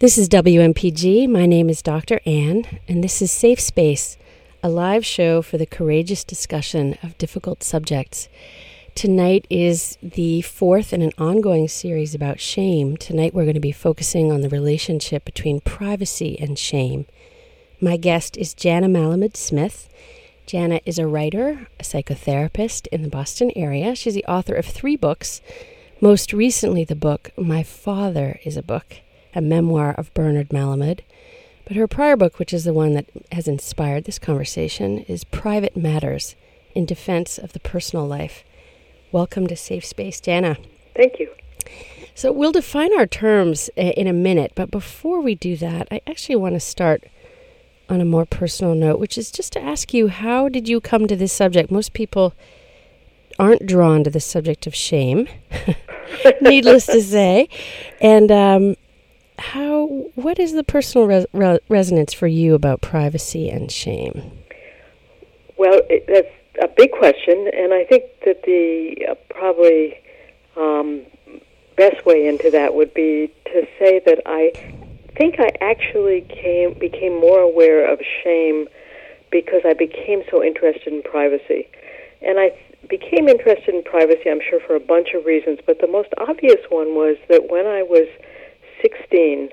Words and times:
This 0.00 0.16
is 0.16 0.28
WMPG. 0.28 1.28
My 1.28 1.44
name 1.44 1.68
is 1.68 1.82
Dr. 1.82 2.20
Ann, 2.24 2.78
and 2.86 3.02
this 3.02 3.20
is 3.20 3.32
Safe 3.32 3.58
Space, 3.58 4.16
a 4.62 4.68
live 4.68 5.04
show 5.04 5.42
for 5.42 5.58
the 5.58 5.66
courageous 5.66 6.22
discussion 6.22 6.96
of 7.02 7.18
difficult 7.18 7.64
subjects. 7.64 8.28
Tonight 8.94 9.44
is 9.50 9.98
the 10.00 10.42
fourth 10.42 10.92
in 10.92 11.02
an 11.02 11.10
ongoing 11.18 11.66
series 11.66 12.14
about 12.14 12.38
shame. 12.38 12.96
Tonight 12.96 13.34
we're 13.34 13.42
going 13.42 13.54
to 13.54 13.60
be 13.60 13.72
focusing 13.72 14.30
on 14.30 14.42
the 14.42 14.48
relationship 14.48 15.24
between 15.24 15.58
privacy 15.62 16.38
and 16.38 16.56
shame. 16.56 17.04
My 17.80 17.96
guest 17.96 18.36
is 18.36 18.54
Janna 18.54 18.88
Malamud 18.88 19.36
Smith. 19.36 19.88
Janna 20.46 20.80
is 20.86 21.00
a 21.00 21.08
writer, 21.08 21.66
a 21.80 21.82
psychotherapist 21.82 22.86
in 22.92 23.02
the 23.02 23.08
Boston 23.08 23.50
area. 23.56 23.96
She's 23.96 24.14
the 24.14 24.26
author 24.26 24.54
of 24.54 24.64
three 24.64 24.94
books, 24.94 25.42
most 26.00 26.32
recently, 26.32 26.84
the 26.84 26.94
book 26.94 27.32
My 27.36 27.64
Father 27.64 28.38
is 28.44 28.56
a 28.56 28.62
Book 28.62 28.98
a 29.34 29.40
memoir 29.40 29.92
of 29.92 30.12
Bernard 30.14 30.48
Malamud. 30.50 31.00
But 31.64 31.76
her 31.76 31.86
prior 31.86 32.16
book, 32.16 32.38
which 32.38 32.52
is 32.52 32.64
the 32.64 32.72
one 32.72 32.94
that 32.94 33.06
has 33.32 33.46
inspired 33.46 34.04
this 34.04 34.18
conversation, 34.18 35.00
is 35.00 35.24
Private 35.24 35.76
Matters 35.76 36.34
in 36.74 36.86
Defense 36.86 37.38
of 37.38 37.52
the 37.52 37.60
Personal 37.60 38.06
Life. 38.06 38.44
Welcome 39.12 39.46
to 39.48 39.56
Safe 39.56 39.84
Space, 39.84 40.20
Janna. 40.20 40.56
Thank 40.96 41.18
you. 41.18 41.30
So, 42.14 42.32
we'll 42.32 42.52
define 42.52 42.96
our 42.98 43.06
terms 43.06 43.70
in 43.76 44.06
a 44.06 44.12
minute, 44.12 44.52
but 44.54 44.70
before 44.70 45.20
we 45.20 45.34
do 45.34 45.56
that, 45.58 45.88
I 45.90 46.00
actually 46.06 46.36
want 46.36 46.54
to 46.54 46.60
start 46.60 47.04
on 47.88 48.00
a 48.00 48.04
more 48.04 48.26
personal 48.26 48.74
note, 48.74 48.98
which 48.98 49.16
is 49.16 49.30
just 49.30 49.52
to 49.54 49.62
ask 49.62 49.94
you 49.94 50.08
how 50.08 50.48
did 50.48 50.68
you 50.68 50.80
come 50.80 51.06
to 51.06 51.16
this 51.16 51.32
subject? 51.32 51.70
Most 51.70 51.92
people 51.92 52.34
aren't 53.38 53.66
drawn 53.66 54.04
to 54.04 54.10
the 54.10 54.20
subject 54.20 54.66
of 54.66 54.74
shame, 54.74 55.28
needless 56.40 56.86
to 56.86 57.00
say. 57.00 57.48
And 58.00 58.30
um, 58.30 58.76
how 59.38 59.86
what 60.14 60.38
is 60.38 60.52
the 60.52 60.64
personal 60.64 61.26
re- 61.32 61.58
resonance 61.68 62.12
for 62.12 62.26
you 62.26 62.54
about 62.54 62.80
privacy 62.80 63.48
and 63.48 63.70
shame? 63.70 64.32
Well, 65.56 65.80
it, 65.88 66.04
that's 66.06 66.28
a 66.62 66.68
big 66.68 66.92
question, 66.92 67.50
and 67.54 67.72
I 67.72 67.84
think 67.84 68.04
that 68.24 68.42
the 68.44 69.06
uh, 69.10 69.14
probably 69.30 69.98
um, 70.56 71.02
best 71.76 72.04
way 72.04 72.26
into 72.26 72.50
that 72.50 72.74
would 72.74 72.92
be 72.94 73.32
to 73.46 73.66
say 73.78 74.00
that 74.04 74.20
I 74.26 74.52
think 75.16 75.36
I 75.38 75.50
actually 75.60 76.22
came 76.22 76.74
became 76.78 77.18
more 77.18 77.40
aware 77.40 77.90
of 77.90 78.00
shame 78.22 78.66
because 79.30 79.62
I 79.64 79.74
became 79.74 80.22
so 80.30 80.42
interested 80.42 80.92
in 80.92 81.02
privacy, 81.02 81.68
and 82.22 82.38
I 82.38 82.50
became 82.88 83.28
interested 83.28 83.74
in 83.74 83.82
privacy. 83.82 84.30
I'm 84.30 84.40
sure 84.48 84.60
for 84.60 84.74
a 84.74 84.80
bunch 84.80 85.08
of 85.14 85.24
reasons, 85.24 85.58
but 85.66 85.80
the 85.80 85.86
most 85.86 86.08
obvious 86.18 86.60
one 86.70 86.94
was 86.94 87.16
that 87.28 87.50
when 87.50 87.66
I 87.66 87.82
was 87.82 88.08
16, 88.82 89.50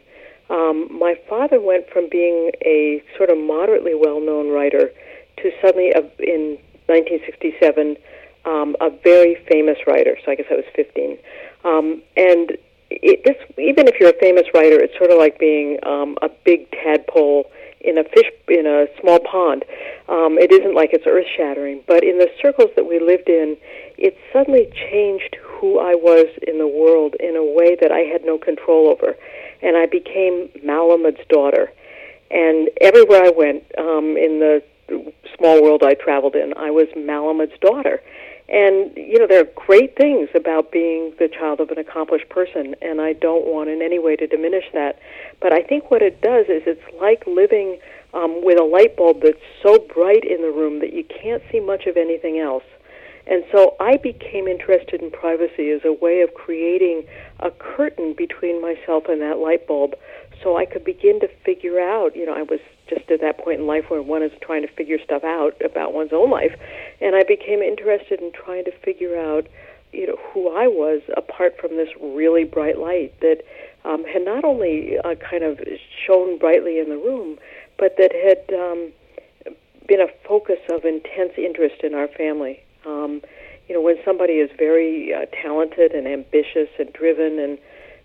um, 0.50 0.88
my 0.92 1.16
father 1.28 1.60
went 1.60 1.90
from 1.90 2.08
being 2.10 2.52
a 2.64 3.04
sort 3.18 3.30
of 3.30 3.38
moderately 3.38 3.96
well 3.96 4.20
known 4.20 4.50
writer 4.50 4.92
to 5.38 5.52
suddenly, 5.62 5.94
uh, 5.94 6.02
in 6.20 6.58
1967, 6.88 7.98
um, 8.46 8.76
a 8.80 8.90
very 9.04 9.36
famous 9.50 9.78
writer. 9.88 10.18
So 10.24 10.32
I 10.32 10.36
guess 10.36 10.46
I 10.52 10.56
was 10.56 10.66
15. 10.76 11.18
Um, 11.64 12.02
and 12.16 12.58
it, 12.92 13.24
this, 13.26 13.38
even 13.58 13.88
if 13.88 14.00
you're 14.00 14.10
a 14.10 14.20
famous 14.20 14.46
writer, 14.54 14.80
it's 14.80 14.96
sort 14.98 15.10
of 15.10 15.18
like 15.18 15.40
being 15.40 15.80
um, 15.84 16.18
a 16.22 16.30
big 16.46 16.70
tadpole 16.72 17.50
in 17.86 17.98
a 17.98 18.04
fish 18.04 18.32
in 18.48 18.66
a 18.66 18.88
small 19.00 19.20
pond. 19.20 19.64
Um, 20.10 20.38
it 20.38 20.52
isn't 20.52 20.76
like 20.76 20.92
it's 20.94 21.06
earth 21.08 21.26
shattering, 21.36 21.84
but 21.88 22.04
in 22.04 22.18
the 22.18 22.30
circles 22.42 22.70
that 22.76 22.86
we 22.86 23.00
lived 23.00 23.30
in, 23.30 23.58
it 23.98 24.18
suddenly 24.34 24.68
changed 24.74 25.38
who 25.42 25.80
I 25.80 25.96
was 25.96 26.28
in 26.48 26.58
the 26.60 26.68
world 26.68 27.16
in 27.20 27.36
a 27.36 27.44
way 27.44 27.78
that 27.80 27.92
I 27.92 28.00
had 28.00 28.26
no 28.26 28.38
control 28.38 28.90
over. 28.90 29.16
And 29.62 29.78
I 29.78 29.86
became 29.86 30.50
Malamud's 30.64 31.26
daughter. 31.30 31.72
And 32.30 32.70
everywhere 32.82 33.24
I 33.24 33.30
went, 33.30 33.64
um, 33.78 34.18
in 34.18 34.40
the 34.40 34.64
small 35.38 35.64
world 35.64 35.84
I 35.84 35.94
traveled 35.94 36.36
in, 36.36 36.54
I 36.58 36.70
was 36.72 36.88
Malamud's 36.96 37.58
daughter. 37.60 38.02
And, 38.48 38.96
you 38.96 39.18
know, 39.18 39.26
there 39.28 39.42
are 39.42 39.50
great 39.56 39.96
things 39.98 40.30
about 40.36 40.72
being 40.72 41.14
the 41.18 41.28
child 41.28 41.60
of 41.60 41.72
an 41.72 41.80
accomplished 41.80 42.30
person, 42.30 42.76
and 42.82 43.02
I 43.02 43.14
don't 43.14 43.46
want 43.46 43.70
in 43.70 43.82
any 43.82 43.98
way 43.98 44.16
to 44.18 44.28
diminish 44.28 44.66
that. 44.74 45.00
But 45.42 45.52
I 45.52 45.62
think 45.64 45.90
what 45.90 46.04
it 46.04 46.22
does 46.22 46.46
is 46.46 46.62
it's 46.68 46.84
like 47.02 47.26
living 47.26 47.80
um, 48.14 48.46
with 48.46 48.60
a 48.60 48.64
light 48.64 48.96
bulb 48.96 49.22
that's 49.24 49.42
so 49.64 49.80
bright 49.80 50.24
in 50.24 50.42
the 50.42 50.52
room 50.52 50.80
that 50.80 50.94
you 50.94 51.04
can't 51.04 51.42
see 51.52 51.60
much 51.60 51.88
of 51.88 51.98
anything 51.98 52.40
else. 52.40 52.64
And 53.28 53.44
so 53.52 53.76
I 53.80 53.98
became 53.98 54.48
interested 54.48 55.02
in 55.02 55.10
privacy 55.10 55.72
as 55.72 55.82
a 55.84 55.92
way 55.92 56.22
of 56.22 56.36
creating 56.36 57.04
a 57.40 57.50
curtain 57.50 58.14
between 58.16 58.62
myself 58.62 59.06
and 59.10 59.20
that 59.22 59.40
light 59.40 59.68
bulb 59.68 59.96
so 60.44 60.58
I 60.58 60.66
could 60.66 60.86
begin 60.86 61.20
to 61.22 61.28
figure 61.44 61.80
out, 61.80 62.16
you 62.16 62.26
know, 62.26 62.36
I 62.36 62.44
was 62.44 62.60
just 62.88 63.10
at 63.10 63.22
that 63.22 63.38
point 63.38 63.60
in 63.60 63.68
life 63.68 63.90
where 63.90 64.02
one 64.02 64.24
is 64.24 64.32
trying 64.42 64.62
to 64.62 64.72
figure 64.74 64.98
stuff 65.04 65.24
out 65.24 65.54
about 65.64 65.94
one's 65.94 66.14
own 66.14 66.30
life, 66.30 66.54
and 67.02 67.16
I 67.16 67.24
became 67.24 67.62
interested 67.62 68.22
in 68.22 68.32
trying 68.32 68.66
to 68.66 68.72
figure 68.72 69.18
out, 69.18 69.48
you 69.92 70.08
know, 70.08 70.18
who 70.32 70.50
I 70.50 70.68
was 70.68 71.02
apart 71.16 71.56
from 71.60 71.78
this 71.78 71.90
really 72.02 72.44
bright 72.44 72.78
light 72.78 73.20
that 73.22 73.44
um, 73.84 74.04
had 74.04 74.26
not 74.26 74.44
only 74.44 74.98
uh, 74.98 75.16
kind 75.16 75.44
of 75.44 75.60
shone 76.06 76.38
brightly 76.38 76.80
in 76.80 76.90
the 76.90 76.98
room, 76.98 77.38
but 77.78 77.96
that 77.98 78.12
had 78.14 78.58
um, 78.58 78.92
been 79.88 80.02
a 80.02 80.08
focus 80.28 80.60
of 80.70 80.86
intense 80.86 81.34
interest 81.38 81.84
in 81.84 81.94
our 81.94 82.08
family. 82.08 82.64
Um, 82.86 83.22
you 83.68 83.74
know, 83.74 83.82
when 83.82 83.98
somebody 84.06 84.34
is 84.34 84.50
very 84.58 85.14
uh, 85.14 85.26
talented 85.42 85.92
and 85.92 86.08
ambitious 86.08 86.70
and 86.80 86.92
driven 86.94 87.40
and 87.40 87.58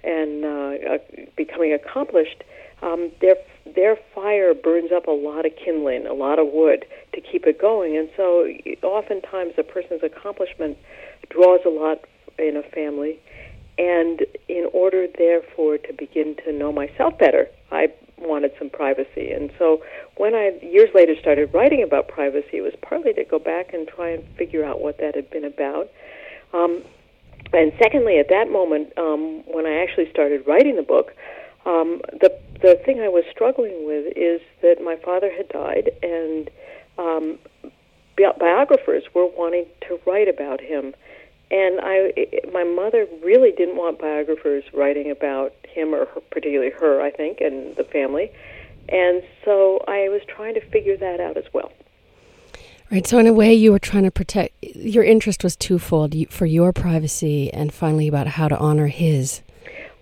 and 0.02 0.44
uh, 0.46 0.94
uh, 0.94 0.98
becoming 1.36 1.74
accomplished, 1.74 2.42
um, 2.82 3.10
their 3.20 3.36
their 3.74 3.96
fire 4.14 4.54
burns 4.54 4.90
up 4.92 5.06
a 5.06 5.12
lot 5.12 5.46
of 5.46 5.52
kindling, 5.62 6.06
a 6.06 6.14
lot 6.14 6.38
of 6.38 6.48
wood 6.52 6.84
to 7.14 7.20
keep 7.20 7.46
it 7.46 7.60
going. 7.60 7.96
And 7.96 8.08
so, 8.16 8.48
oftentimes, 8.82 9.54
a 9.58 9.62
person's 9.62 10.02
accomplishment 10.02 10.76
draws 11.28 11.60
a 11.64 11.68
lot 11.68 12.00
in 12.38 12.56
a 12.56 12.62
family. 12.62 13.18
And 13.78 14.26
in 14.48 14.68
order, 14.72 15.06
therefore, 15.16 15.78
to 15.78 15.92
begin 15.92 16.36
to 16.44 16.52
know 16.52 16.72
myself 16.72 17.16
better, 17.18 17.48
I 17.70 17.88
wanted 18.18 18.52
some 18.58 18.68
privacy. 18.68 19.32
And 19.32 19.50
so 19.58 19.82
when 20.16 20.34
I 20.34 20.58
years 20.62 20.90
later 20.94 21.14
started 21.18 21.52
writing 21.54 21.82
about 21.82 22.08
privacy, 22.08 22.58
it 22.58 22.62
was 22.62 22.74
partly 22.82 23.12
to 23.14 23.24
go 23.24 23.38
back 23.38 23.72
and 23.72 23.88
try 23.88 24.10
and 24.10 24.24
figure 24.36 24.64
out 24.64 24.80
what 24.80 24.98
that 24.98 25.14
had 25.14 25.30
been 25.30 25.44
about. 25.44 25.88
Um, 26.52 26.82
and 27.52 27.72
secondly, 27.82 28.18
at 28.18 28.28
that 28.28 28.50
moment, 28.50 28.92
um, 28.98 29.42
when 29.46 29.66
I 29.66 29.82
actually 29.82 30.10
started 30.10 30.46
writing 30.46 30.76
the 30.76 30.82
book, 30.82 31.12
um, 31.66 32.00
the 32.20 32.32
the 32.62 32.80
thing 32.84 33.00
I 33.00 33.08
was 33.08 33.24
struggling 33.30 33.86
with 33.86 34.12
is 34.16 34.40
that 34.62 34.82
my 34.82 34.96
father 34.96 35.30
had 35.34 35.48
died, 35.48 35.90
and 36.02 36.50
um, 36.98 37.38
bi- 38.16 38.32
biographers 38.38 39.04
were 39.14 39.26
wanting 39.26 39.66
to 39.88 39.98
write 40.06 40.28
about 40.28 40.60
him. 40.60 40.94
And 41.50 41.80
I, 41.82 42.12
my 42.52 42.62
mother 42.62 43.06
really 43.24 43.50
didn't 43.50 43.76
want 43.76 43.98
biographers 43.98 44.62
writing 44.72 45.10
about 45.10 45.52
him 45.64 45.94
or 45.94 46.04
her, 46.06 46.20
particularly 46.30 46.70
her, 46.70 47.00
I 47.00 47.10
think, 47.10 47.40
and 47.40 47.74
the 47.76 47.82
family. 47.84 48.30
And 48.88 49.22
so 49.44 49.82
I 49.88 50.08
was 50.10 50.20
trying 50.28 50.54
to 50.54 50.60
figure 50.60 50.96
that 50.96 51.18
out 51.18 51.36
as 51.36 51.44
well. 51.52 51.72
Right. 52.90 53.06
So, 53.06 53.18
in 53.18 53.26
a 53.28 53.32
way, 53.32 53.54
you 53.54 53.70
were 53.70 53.78
trying 53.78 54.02
to 54.02 54.10
protect, 54.10 54.52
your 54.62 55.04
interest 55.04 55.44
was 55.44 55.54
twofold 55.54 56.14
for 56.28 56.44
your 56.44 56.72
privacy 56.72 57.52
and 57.52 57.72
finally 57.72 58.08
about 58.08 58.26
how 58.26 58.48
to 58.48 58.58
honor 58.58 58.88
his. 58.88 59.42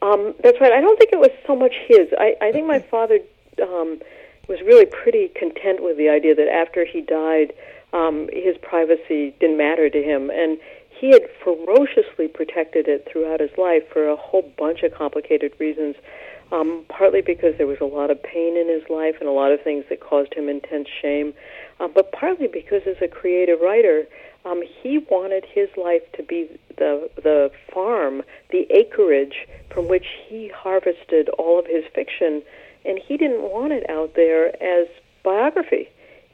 Um, 0.01 0.35
that's 0.43 0.61
right. 0.61 0.73
I 0.73 0.81
don't 0.81 0.99
think 0.99 1.13
it 1.13 1.19
was 1.19 1.31
so 1.47 1.57
much 1.57 1.75
his. 1.87 2.09
I, 2.19 2.35
I 2.41 2.53
think 2.53 2.67
my 2.67 2.79
father 2.79 3.19
um, 3.63 4.01
was 4.49 4.61
really 4.61 4.87
pretty 4.87 5.29
content 5.29 5.83
with 5.83 5.97
the 5.97 6.09
idea 6.09 6.35
that 6.35 6.49
after 6.49 6.85
he 6.85 7.01
died, 7.01 7.53
um, 7.93 8.29
his 8.33 8.57
privacy 8.63 9.35
didn't 9.41 9.59
matter 9.59 9.91
to 9.91 10.03
him. 10.03 10.31
And 10.31 10.59
he 10.89 11.11
had 11.11 11.23
ferociously 11.43 12.29
protected 12.29 12.89
it 12.89 13.09
throughout 13.11 13.41
his 13.41 13.51
life 13.57 13.83
for 13.93 14.09
a 14.09 14.17
whole 14.17 14.53
bunch 14.57 14.83
of 14.83 14.95
complicated 14.95 15.53
reasons. 15.59 15.97
Um, 16.51 16.87
partly 16.89 17.21
because 17.21 17.55
there 17.59 17.67
was 17.67 17.77
a 17.83 17.85
lot 17.85 18.11
of 18.11 18.23
pain 18.23 18.57
in 18.57 18.69
his 18.69 18.89
life 18.89 19.17
and 19.21 19.29
a 19.29 19.33
lot 19.33 19.53
of 19.53 19.61
things 19.61 19.85
that 19.91 20.01
caused 20.01 20.33
him 20.33 20.49
intense 20.49 20.89
shame, 21.03 21.35
uh, 21.79 21.89
but 21.89 22.11
partly 22.11 22.47
because 22.47 22.83
as 22.87 22.97
a 23.03 23.09
creative 23.09 23.61
writer, 23.61 24.05
um, 24.45 24.63
he 24.83 24.99
wanted 25.11 25.45
his 25.45 25.69
life 25.77 26.03
to 26.15 26.23
be 26.23 26.49
the 26.77 27.11
the 27.17 27.51
farm, 27.73 28.23
the 28.51 28.67
acreage 28.71 29.47
from 29.71 29.89
which 29.89 30.07
he 30.27 30.49
harvested 30.49 31.29
all 31.39 31.59
of 31.59 31.67
his 31.67 31.85
fiction, 31.95 32.43
and 32.85 32.99
he 32.99 33.17
didn't 33.17 33.43
want 33.43 33.73
it 33.73 33.89
out 33.91 34.15
there 34.15 34.47
as 34.63 34.89
biography. 35.23 35.89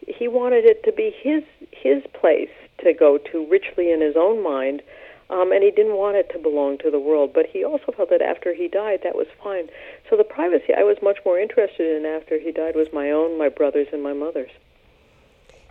He 0.07 0.29
wanted 0.29 0.65
it 0.65 0.85
to 0.85 0.93
be 0.93 1.13
his 1.23 1.43
his 1.73 2.03
place 2.13 2.55
to 2.85 2.93
go 2.93 3.19
to 3.33 3.47
richly 3.51 3.91
in 3.91 4.01
his 4.01 4.15
own 4.17 4.43
mind, 4.43 4.83
um, 5.31 5.53
and 5.53 5.63
he 5.63 5.71
didn't 5.71 5.97
want 5.97 6.17
it 6.17 6.31
to 6.33 6.39
belong 6.39 6.79
to 6.79 6.91
the 6.91 6.99
world. 6.99 7.33
But 7.33 7.47
he 7.47 7.65
also 7.65 7.93
felt 7.93 8.11
that 8.11 8.23
after 8.23 8.55
he 8.55 8.69
died, 8.69 9.01
that 9.03 9.15
was 9.15 9.27
fine. 9.43 9.69
So 10.09 10.17
the 10.17 10.25
privacy 10.25 10.75
I 10.77 10.83
was 10.83 10.97
much 11.03 11.19
more 11.25 11.39
interested 11.39 11.97
in 11.97 12.07
after 12.07 12.39
he 12.39 12.53
died 12.53 12.77
was 12.77 12.89
my 12.93 13.11
own, 13.11 13.39
my 13.39 13.49
brother's, 13.49 13.89
and 13.93 14.03
my 14.03 14.13
mother's. 14.13 14.51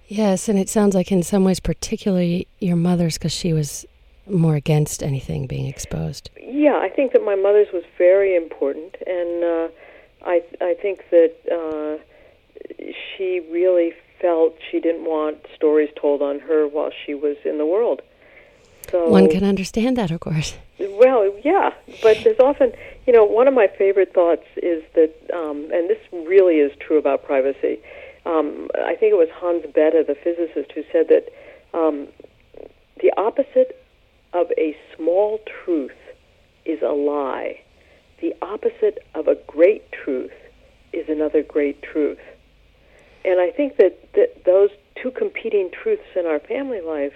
Yes, 0.07 0.49
and 0.49 0.59
it 0.59 0.69
sounds 0.69 0.95
like 0.95 1.11
in 1.11 1.23
some 1.23 1.43
ways, 1.43 1.59
particularly 1.59 2.47
your 2.59 2.75
mother's, 2.75 3.17
because 3.17 3.31
she 3.31 3.53
was 3.53 3.85
more 4.29 4.55
against 4.55 5.03
anything 5.03 5.47
being 5.47 5.67
exposed. 5.67 6.29
Yeah, 6.41 6.77
I 6.77 6.89
think 6.89 7.13
that 7.13 7.23
my 7.23 7.35
mother's 7.35 7.67
was 7.73 7.83
very 7.97 8.35
important, 8.35 8.95
and 9.05 9.43
uh, 9.43 9.67
I 10.25 10.43
I 10.61 10.75
think 10.81 11.03
that 11.11 11.33
uh, 11.51 12.03
she 12.79 13.41
really 13.51 13.93
felt 14.21 14.55
she 14.71 14.79
didn't 14.79 15.05
want 15.05 15.37
stories 15.55 15.89
told 15.99 16.21
on 16.21 16.39
her 16.39 16.67
while 16.67 16.91
she 17.05 17.13
was 17.13 17.35
in 17.43 17.57
the 17.57 17.65
world. 17.65 18.01
So 18.89 19.09
one 19.09 19.29
can 19.29 19.43
understand 19.43 19.97
that, 19.97 20.11
of 20.11 20.19
course. 20.19 20.55
Well, 20.79 21.33
yeah, 21.43 21.71
but 22.01 22.17
there's 22.23 22.39
often, 22.39 22.73
you 23.07 23.13
know, 23.13 23.23
one 23.23 23.47
of 23.47 23.53
my 23.53 23.67
favorite 23.67 24.13
thoughts 24.13 24.45
is 24.57 24.83
that, 24.95 25.13
um, 25.33 25.69
and 25.71 25.89
this 25.89 25.99
really 26.11 26.55
is 26.55 26.71
true 26.79 26.97
about 26.97 27.23
privacy. 27.23 27.79
Um, 28.25 28.69
I 28.75 28.95
think 28.95 29.11
it 29.11 29.17
was 29.17 29.29
Hans 29.33 29.63
Bethe, 29.73 30.05
the 30.07 30.15
physicist, 30.15 30.71
who 30.73 30.83
said 30.91 31.07
that 31.09 31.29
um, 31.73 32.07
the 33.01 33.11
opposite 33.17 33.83
of 34.33 34.47
a 34.57 34.75
small 34.95 35.39
truth 35.63 35.91
is 36.65 36.81
a 36.81 36.93
lie. 36.93 37.59
The 38.21 38.33
opposite 38.41 38.99
of 39.15 39.27
a 39.27 39.35
great 39.47 39.91
truth 39.91 40.31
is 40.93 41.09
another 41.09 41.43
great 41.43 41.81
truth. 41.81 42.19
And 43.25 43.39
I 43.39 43.51
think 43.51 43.77
that, 43.77 43.99
that 44.13 44.43
those 44.45 44.69
two 45.01 45.11
competing 45.11 45.69
truths 45.71 46.03
in 46.15 46.25
our 46.25 46.39
family 46.39 46.81
life 46.81 47.13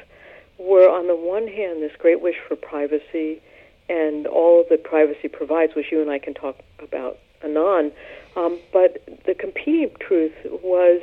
were, 0.57 0.89
on 0.89 1.07
the 1.07 1.15
one 1.15 1.47
hand, 1.47 1.81
this 1.81 1.91
great 1.97 2.21
wish 2.21 2.35
for 2.47 2.55
privacy 2.55 3.41
and 3.89 4.27
all 4.27 4.65
that 4.69 4.83
privacy 4.83 5.27
provides, 5.27 5.75
which 5.75 5.91
you 5.91 6.01
and 6.01 6.09
I 6.09 6.19
can 6.19 6.33
talk 6.33 6.57
about 6.79 7.19
anon. 7.43 7.91
Um, 8.35 8.59
but 8.73 9.01
the 9.25 9.33
competing 9.33 9.91
truth 9.99 10.35
was 10.45 11.01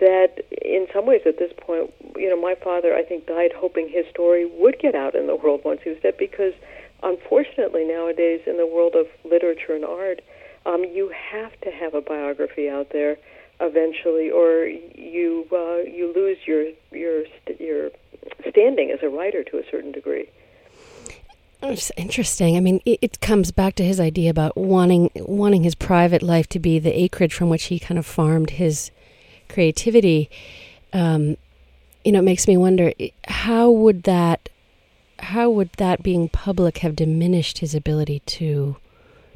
that, 0.00 0.40
in 0.62 0.86
some 0.92 1.06
ways, 1.06 1.22
at 1.26 1.38
this 1.38 1.52
point, 1.56 1.92
you 2.16 2.28
know, 2.28 2.40
my 2.40 2.54
father, 2.54 2.94
I 2.94 3.02
think, 3.02 3.26
died 3.26 3.52
hoping 3.54 3.88
his 3.88 4.06
story 4.10 4.44
would 4.46 4.78
get 4.78 4.94
out 4.94 5.14
in 5.14 5.26
the 5.26 5.36
world 5.36 5.60
once 5.64 5.80
he 5.84 5.90
was 5.90 5.98
dead, 6.00 6.16
because 6.18 6.54
unfortunately, 7.02 7.84
nowadays, 7.84 8.40
in 8.46 8.56
the 8.56 8.66
world 8.66 8.94
of 8.94 9.06
literature 9.24 9.74
and 9.74 9.84
art, 9.84 10.20
um, 10.64 10.84
you 10.84 11.12
have 11.32 11.58
to 11.60 11.70
have 11.70 11.94
a 11.94 12.00
biography 12.00 12.68
out 12.68 12.90
there 12.90 13.16
eventually, 13.60 14.30
or 14.30 14.66
you 14.66 15.46
uh, 15.52 15.78
you 15.88 16.12
lose 16.14 16.38
your 16.46 16.64
your 16.90 17.24
your 17.60 17.90
standing 18.48 18.90
as 18.90 19.00
a 19.02 19.08
writer 19.08 19.44
to 19.44 19.58
a 19.58 19.62
certain 19.70 19.92
degree. 19.92 20.28
It's 21.62 21.90
interesting. 21.96 22.56
I 22.56 22.60
mean, 22.60 22.80
it, 22.84 22.98
it, 23.00 23.20
comes 23.20 23.50
back 23.50 23.74
to 23.76 23.84
his 23.84 23.98
idea 23.98 24.30
about 24.30 24.56
wanting 24.56 25.10
wanting 25.16 25.62
his 25.62 25.74
private 25.74 26.22
life 26.22 26.46
to 26.50 26.58
be 26.58 26.78
the 26.78 26.92
acreage 26.92 27.32
from 27.34 27.48
which 27.48 27.64
he 27.64 27.78
kind 27.78 27.98
of 27.98 28.06
farmed 28.06 28.50
his 28.50 28.90
creativity. 29.48 30.30
Um, 30.92 31.36
you 32.04 32.12
know, 32.12 32.18
it 32.18 32.24
makes 32.24 32.46
me 32.46 32.56
wonder 32.56 32.92
how 33.26 33.70
would 33.70 34.02
that 34.04 34.48
how 35.18 35.48
would 35.50 35.72
that 35.78 36.02
being 36.02 36.28
public 36.28 36.78
have 36.78 36.94
diminished 36.94 37.58
his 37.58 37.74
ability 37.74 38.20
to 38.26 38.76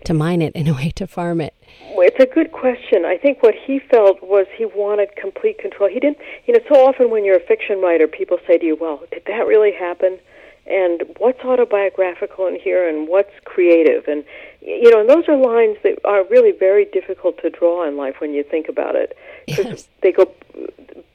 to 0.05 0.14
mine 0.14 0.43
it 0.43 0.55
in 0.55 0.69
a 0.69 0.75
way 0.75 0.91
to 0.97 1.06
farm 1.06 1.41
it? 1.41 1.55
Well, 1.94 2.06
it's 2.06 2.20
a 2.20 2.26
good 2.26 2.52
question. 2.52 3.05
I 3.05 3.17
think 3.17 3.43
what 3.43 3.55
he 3.55 3.79
felt 3.79 4.23
was 4.23 4.47
he 4.56 4.64
wanted 4.64 5.14
complete 5.17 5.58
control. 5.58 5.88
He 5.88 6.00
didn't, 6.00 6.19
you 6.47 6.55
know, 6.55 6.61
so 6.69 6.87
often 6.87 7.11
when 7.11 7.25
you're 7.25 7.37
a 7.37 7.47
fiction 7.47 7.81
writer, 7.81 8.06
people 8.06 8.38
say 8.47 8.58
to 8.58 8.67
you, 8.67 8.76
"Well, 8.76 9.02
did 9.11 9.25
that 9.26 9.47
really 9.47 9.73
happen?" 9.73 10.19
and 10.67 11.02
what's 11.19 11.41
autobiographical 11.41 12.47
in 12.47 12.58
here 12.58 12.88
and 12.88 13.08
what's 13.08 13.32
creative 13.44 14.06
and 14.06 14.25
you 14.61 14.91
know 14.91 15.00
and 15.00 15.08
those 15.08 15.29
are 15.29 15.37
lines 15.37 15.76
that 15.82 15.99
are 16.05 16.25
really 16.31 16.53
very 16.53 16.85
difficult 16.85 17.37
to 17.43 17.50
draw 17.50 17.87
in 17.87 17.96
life 17.96 18.17
when 18.20 18.32
you 18.32 18.43
think 18.43 18.69
about 18.69 18.94
it 18.94 19.17
because 19.46 19.67
yes. 19.67 19.88
they 20.03 20.12
go 20.12 20.32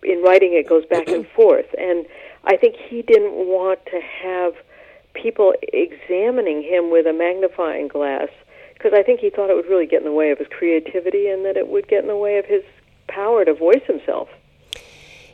in 0.04 0.22
writing 0.24 0.54
it 0.54 0.68
goes 0.68 0.86
back 0.86 1.08
and 1.08 1.28
forth 1.36 1.68
and 1.78 2.06
i 2.44 2.58
think 2.58 2.76
he 2.76 3.02
didn't 3.02 3.34
want 3.34 3.80
to 3.86 4.00
have 4.02 4.54
people 5.14 5.54
examining 5.74 6.62
him 6.62 6.92
with 6.92 7.06
a 7.06 7.14
magnifying 7.14 7.88
glass 7.88 8.30
because 8.75 8.94
i 8.94 9.01
think 9.04 9.19
he 9.19 9.30
thought 9.30 9.50
it 9.50 9.56
would 9.56 9.69
really 9.69 9.86
get 9.86 10.00
in 10.00 10.06
the 10.06 10.12
way 10.12 10.31
of 10.31 10.38
his 10.38 10.48
creativity 10.48 11.27
and 11.27 11.45
that 11.45 11.57
it 11.57 11.68
would 11.68 11.88
get 11.88 12.01
in 12.01 12.07
the 12.07 12.18
way 12.18 12.38
of 12.38 12.45
his 12.45 12.63
power 13.07 13.45
to 13.45 13.54
voice 13.54 13.83
himself. 13.86 14.27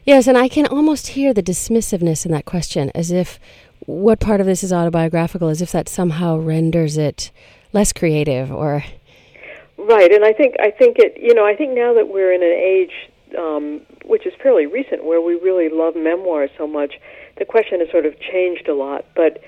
Yes, 0.03 0.27
and 0.27 0.37
I 0.37 0.49
can 0.49 0.65
almost 0.67 1.09
hear 1.09 1.33
the 1.33 1.43
dismissiveness 1.43 2.25
in 2.25 2.31
that 2.31 2.45
question 2.45 2.91
as 2.93 3.11
if 3.11 3.39
what 3.85 4.19
part 4.19 4.41
of 4.41 4.47
this 4.47 4.63
is 4.63 4.73
autobiographical 4.73 5.47
as 5.47 5.61
if 5.61 5.71
that 5.71 5.87
somehow 5.87 6.37
renders 6.37 6.97
it 6.97 7.31
less 7.71 7.93
creative 7.93 8.51
or 8.51 8.83
right 9.77 10.11
and 10.11 10.23
i 10.23 10.33
think 10.33 10.55
i 10.59 10.69
think 10.69 10.97
it 10.99 11.17
you 11.17 11.33
know 11.33 11.45
i 11.45 11.55
think 11.55 11.73
now 11.73 11.93
that 11.93 12.09
we're 12.09 12.31
in 12.33 12.43
an 12.43 12.51
age 12.51 12.91
um, 13.39 13.81
which 14.05 14.27
is 14.27 14.33
fairly 14.43 14.65
recent 14.65 15.05
where 15.05 15.21
we 15.21 15.35
really 15.35 15.69
love 15.69 15.95
memoir 15.95 16.47
so 16.57 16.67
much 16.67 16.95
the 17.41 17.45
question 17.45 17.79
has 17.79 17.89
sort 17.89 18.05
of 18.05 18.13
changed 18.19 18.67
a 18.67 18.75
lot. 18.75 19.05
But 19.15 19.41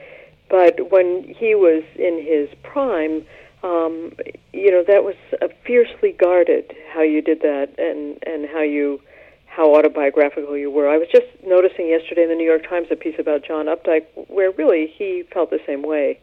but 0.50 0.92
when 0.92 1.24
he 1.24 1.54
was 1.56 1.84
in 1.96 2.24
his 2.24 2.50
prime 2.64 3.24
um, 3.64 4.14
you 4.52 4.72
know 4.72 4.84
that 4.86 5.04
was 5.04 5.16
fiercely 5.64 6.12
guarded 6.12 6.76
how 6.94 7.02
you 7.02 7.22
did 7.22 7.42
that 7.42 7.70
and 7.78 8.18
and 8.26 8.50
how 8.50 8.62
you 8.62 9.02
how 9.46 9.76
autobiographical 9.76 10.58
you 10.58 10.72
were. 10.72 10.90
I 10.90 10.98
was 10.98 11.08
just 11.12 11.28
noticing 11.46 11.88
yesterday 11.88 12.24
in 12.24 12.30
the 12.30 12.36
New 12.36 12.46
York 12.46 12.68
Times 12.68 12.88
a 12.90 12.96
piece 12.96 13.20
about 13.20 13.44
John 13.46 13.68
Updike 13.68 14.06
where 14.28 14.52
really 14.52 14.88
he 14.88 15.24
felt 15.32 15.52
the 15.52 15.62
same 15.66 15.84
way. 15.84 16.20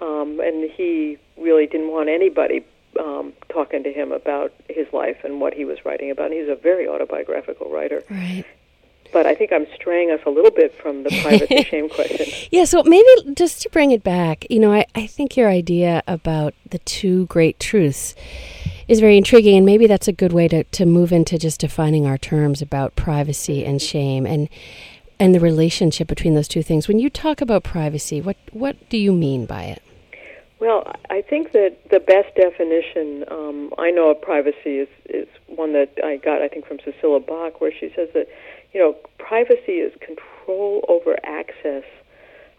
Um, 0.00 0.40
and 0.40 0.68
he 0.70 1.18
really 1.38 1.66
didn't 1.66 1.90
want 1.90 2.08
anybody 2.08 2.64
um, 2.98 3.32
talking 3.48 3.84
to 3.84 3.92
him 3.92 4.10
about 4.10 4.52
his 4.68 4.86
life 4.92 5.18
and 5.24 5.40
what 5.40 5.54
he 5.54 5.64
was 5.64 5.84
writing 5.84 6.10
about. 6.10 6.32
And 6.32 6.34
he's 6.34 6.48
a 6.48 6.60
very 6.60 6.88
autobiographical 6.88 7.70
writer. 7.70 8.02
Right. 8.10 8.44
But 9.14 9.26
I 9.26 9.34
think 9.36 9.52
I'm 9.52 9.66
straying 9.76 10.10
us 10.10 10.20
a 10.26 10.30
little 10.30 10.50
bit 10.50 10.74
from 10.82 11.04
the 11.04 11.10
privacy 11.22 11.62
shame 11.70 11.88
question. 11.88 12.26
Yeah, 12.50 12.64
so 12.64 12.82
maybe 12.82 13.08
just 13.34 13.62
to 13.62 13.70
bring 13.70 13.92
it 13.92 14.02
back, 14.02 14.44
you 14.50 14.58
know, 14.58 14.72
I, 14.72 14.86
I 14.96 15.06
think 15.06 15.36
your 15.36 15.48
idea 15.48 16.02
about 16.08 16.52
the 16.68 16.80
two 16.80 17.26
great 17.26 17.60
truths 17.60 18.16
is 18.88 18.98
very 18.98 19.16
intriguing, 19.16 19.56
and 19.56 19.64
maybe 19.64 19.86
that's 19.86 20.08
a 20.08 20.12
good 20.12 20.32
way 20.32 20.48
to, 20.48 20.64
to 20.64 20.84
move 20.84 21.12
into 21.12 21.38
just 21.38 21.60
defining 21.60 22.06
our 22.06 22.18
terms 22.18 22.60
about 22.60 22.96
privacy 22.96 23.64
and 23.64 23.80
shame 23.80 24.26
and 24.26 24.48
and 25.20 25.32
the 25.32 25.38
relationship 25.38 26.08
between 26.08 26.34
those 26.34 26.48
two 26.48 26.62
things. 26.62 26.88
When 26.88 26.98
you 26.98 27.08
talk 27.08 27.40
about 27.40 27.62
privacy, 27.62 28.20
what 28.20 28.36
what 28.52 28.88
do 28.88 28.98
you 28.98 29.12
mean 29.12 29.46
by 29.46 29.62
it? 29.62 29.82
Well, 30.58 30.90
I 31.10 31.22
think 31.22 31.52
that 31.52 31.76
the 31.90 32.00
best 32.00 32.34
definition 32.34 33.24
um, 33.30 33.72
I 33.78 33.90
know 33.90 34.10
of 34.10 34.20
privacy 34.20 34.78
is 34.78 34.88
is 35.06 35.28
one 35.46 35.72
that 35.74 35.90
I 36.02 36.16
got 36.16 36.42
I 36.42 36.48
think 36.48 36.66
from 36.66 36.78
Sissela 36.78 37.24
Bok, 37.24 37.60
where 37.60 37.72
she 37.72 37.92
says 37.94 38.08
that 38.14 38.28
you 38.74 38.80
know 38.80 38.94
privacy 39.18 39.78
is 39.80 39.92
control 40.00 40.84
over 40.88 41.16
access 41.24 41.84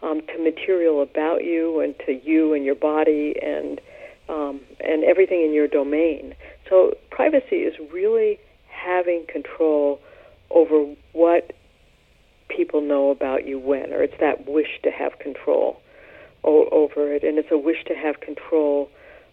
um, 0.02 0.22
to 0.28 0.44
material 0.44 1.02
about 1.02 1.44
you 1.44 1.80
and 1.80 1.94
to 2.06 2.14
you 2.14 2.54
and 2.54 2.66
your 2.66 2.76
body 2.76 3.36
and 3.42 3.80
um, 4.28 4.62
and 4.80 5.04
everything 5.04 5.44
in 5.44 5.54
your 5.54 5.68
domain. 5.68 6.34
So 6.68 6.94
privacy 7.12 7.58
is 7.58 7.76
really 7.94 8.40
having 8.70 9.26
control 9.28 10.00
over 10.50 10.96
what 11.14 11.54
people 12.48 12.82
know 12.82 13.12
about 13.12 13.46
you 13.46 13.60
when, 13.60 13.94
or 13.94 14.02
it's 14.02 14.20
that 14.20 14.48
wish 14.48 14.80
to 14.84 14.90
have 14.90 15.20
control 15.20 15.80
o- 16.44 16.70
over 16.72 17.14
it, 17.14 17.24
and 17.24 17.38
it's 17.38 17.52
a 17.52 17.58
wish 17.58 17.84
to 17.86 17.94
have 17.94 18.20
control 18.22 18.90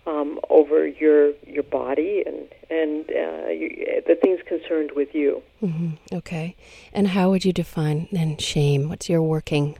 um, 0.06 0.40
over 0.50 0.87
your 0.87 1.32
your 1.47 1.62
body 1.62 2.25
and 2.26 2.49
and 2.71 3.04
uh, 3.11 3.49
you, 3.49 4.02
the 4.06 4.16
things 4.21 4.40
concerned 4.47 4.92
with 4.97 5.14
you. 5.14 5.42
Mm-hmm. 5.62 6.16
Okay, 6.16 6.56
and 6.92 7.09
how 7.09 7.30
would 7.30 7.44
you 7.44 7.52
define 7.52 8.09
then 8.12 8.37
shame? 8.38 8.88
What's 8.88 9.09
your 9.09 9.23
working 9.23 9.78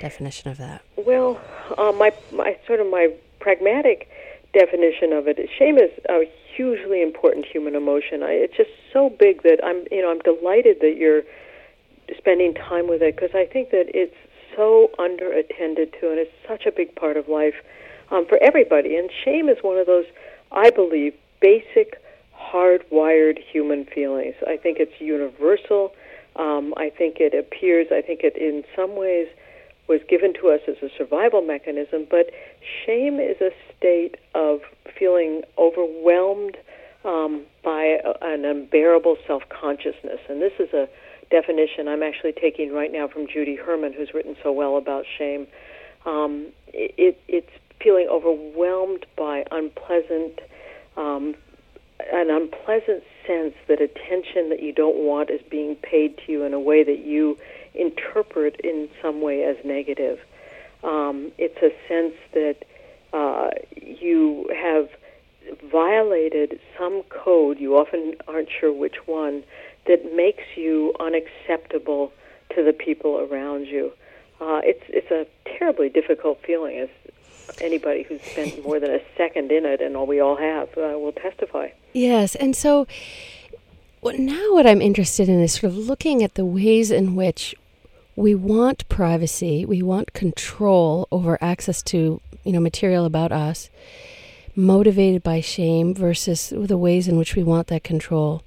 definition 0.00 0.50
of 0.50 0.58
that? 0.58 0.82
Well, 0.96 1.40
uh, 1.76 1.92
my 1.92 2.12
my 2.32 2.56
sort 2.66 2.80
of 2.80 2.88
my 2.88 3.12
pragmatic 3.40 4.08
definition 4.52 5.12
of 5.12 5.28
it. 5.28 5.38
Shame 5.58 5.78
is 5.78 5.90
a 6.08 6.24
hugely 6.56 7.02
important 7.02 7.44
human 7.46 7.74
emotion. 7.74 8.22
I, 8.22 8.32
it's 8.32 8.56
just 8.56 8.70
so 8.92 9.10
big 9.10 9.42
that 9.42 9.60
I'm, 9.62 9.84
you 9.90 10.00
know, 10.00 10.10
I'm 10.10 10.20
delighted 10.20 10.78
that 10.80 10.96
you're 10.96 11.22
spending 12.16 12.54
time 12.54 12.88
with 12.88 13.02
it 13.02 13.14
because 13.14 13.34
I 13.34 13.44
think 13.46 13.70
that 13.70 13.86
it's 13.94 14.16
so 14.56 14.90
underattended 14.98 16.00
to, 16.00 16.10
and 16.10 16.18
it's 16.18 16.32
such 16.48 16.64
a 16.64 16.72
big 16.72 16.94
part 16.94 17.16
of 17.16 17.28
life 17.28 17.56
um, 18.10 18.26
for 18.26 18.38
everybody. 18.42 18.96
And 18.96 19.10
shame 19.24 19.48
is 19.48 19.58
one 19.62 19.78
of 19.78 19.86
those, 19.86 20.06
I 20.52 20.70
believe, 20.70 21.14
basic, 21.40 22.00
hardwired 22.34 23.38
human 23.38 23.84
feelings. 23.84 24.34
I 24.46 24.56
think 24.56 24.78
it's 24.78 25.00
universal. 25.00 25.92
Um, 26.36 26.74
I 26.76 26.90
think 26.90 27.16
it 27.18 27.34
appears. 27.34 27.88
I 27.90 28.02
think 28.02 28.20
it, 28.22 28.36
in 28.36 28.64
some 28.74 28.96
ways 28.96 29.28
was 29.88 30.00
given 30.08 30.34
to 30.34 30.48
us 30.48 30.60
as 30.66 30.76
a 30.82 30.88
survival 30.96 31.42
mechanism, 31.42 32.06
but 32.10 32.30
shame 32.84 33.20
is 33.20 33.40
a 33.40 33.50
state 33.76 34.16
of 34.34 34.60
feeling 34.98 35.42
overwhelmed 35.58 36.56
um, 37.04 37.44
by 37.62 37.98
a, 38.04 38.14
an 38.22 38.44
unbearable 38.44 39.16
self 39.26 39.44
consciousness. 39.48 40.18
And 40.28 40.42
this 40.42 40.52
is 40.58 40.72
a 40.72 40.88
definition 41.30 41.88
I'm 41.88 42.02
actually 42.02 42.32
taking 42.32 42.72
right 42.72 42.92
now 42.92 43.08
from 43.08 43.26
Judy 43.26 43.56
Herman, 43.56 43.92
who's 43.92 44.12
written 44.12 44.36
so 44.42 44.52
well 44.52 44.76
about 44.76 45.04
shame. 45.18 45.46
Um, 46.04 46.48
it, 46.72 47.20
it's 47.28 47.50
feeling 47.82 48.08
overwhelmed 48.10 49.06
by 49.16 49.44
unpleasant, 49.50 50.40
um, 50.96 51.34
an 52.12 52.30
unpleasant 52.30 53.02
sense 53.26 53.54
that 53.68 53.80
attention 53.80 54.48
that 54.50 54.62
you 54.62 54.72
don't 54.72 54.96
want 54.96 55.30
is 55.30 55.40
being 55.50 55.76
paid 55.76 56.16
to 56.18 56.32
you 56.32 56.44
in 56.44 56.52
a 56.54 56.60
way 56.60 56.84
that 56.84 57.04
you 57.04 57.38
interpret 57.74 58.60
in 58.62 58.88
some 59.02 59.20
way 59.20 59.44
as 59.44 59.56
negative. 59.64 60.18
Um, 60.82 61.32
it's 61.38 61.58
a 61.62 61.70
sense 61.88 62.14
that 62.32 62.64
uh, 63.12 63.50
you 63.80 64.48
have 64.54 64.88
violated 65.70 66.58
some 66.78 67.02
code, 67.08 67.58
you 67.58 67.76
often 67.76 68.14
aren't 68.28 68.48
sure 68.50 68.72
which 68.72 69.06
one, 69.06 69.42
that 69.86 70.14
makes 70.14 70.44
you 70.56 70.92
unacceptable 70.98 72.12
to 72.54 72.64
the 72.64 72.72
people 72.72 73.18
around 73.30 73.66
you. 73.66 73.92
Uh, 74.40 74.60
it's 74.64 74.84
it's 74.88 75.10
a 75.10 75.26
terribly 75.58 75.88
difficult 75.88 76.38
feeling, 76.44 76.78
as 76.78 76.88
anybody 77.60 78.02
who's 78.02 78.22
spent 78.22 78.62
more 78.64 78.80
than 78.80 78.90
a 78.90 79.00
second 79.16 79.50
in 79.52 79.64
it, 79.64 79.80
and 79.80 79.96
all 79.96 80.06
we 80.06 80.20
all 80.20 80.36
have, 80.36 80.68
uh, 80.76 80.98
will 80.98 81.12
testify. 81.12 81.68
Yes, 81.92 82.34
and 82.34 82.54
so 82.54 82.86
now 84.02 84.52
what 84.52 84.66
I'm 84.66 84.82
interested 84.82 85.28
in 85.28 85.40
is 85.40 85.54
sort 85.54 85.72
of 85.72 85.76
looking 85.76 86.22
at 86.22 86.34
the 86.34 86.44
ways 86.44 86.90
in 86.90 87.16
which 87.16 87.54
we 88.14 88.34
want 88.34 88.88
privacy, 88.88 89.64
we 89.64 89.82
want 89.82 90.12
control 90.12 91.08
over 91.10 91.38
access 91.42 91.82
to 91.82 92.20
you 92.44 92.52
know 92.52 92.60
material 92.60 93.04
about 93.04 93.32
us, 93.32 93.68
motivated 94.54 95.22
by 95.22 95.40
shame 95.40 95.94
versus 95.94 96.52
the 96.54 96.78
ways 96.78 97.08
in 97.08 97.18
which 97.18 97.34
we 97.34 97.42
want 97.42 97.66
that 97.68 97.84
control 97.84 98.42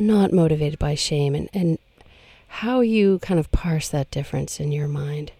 not 0.00 0.32
motivated 0.32 0.78
by 0.78 0.94
shame 0.94 1.34
and, 1.34 1.48
and 1.52 1.78
how 2.48 2.80
you 2.80 3.18
kind 3.20 3.38
of 3.38 3.52
parse 3.52 3.88
that 3.88 4.10
difference 4.10 4.58
in 4.58 4.72
your 4.72 4.88
mind 4.88 5.30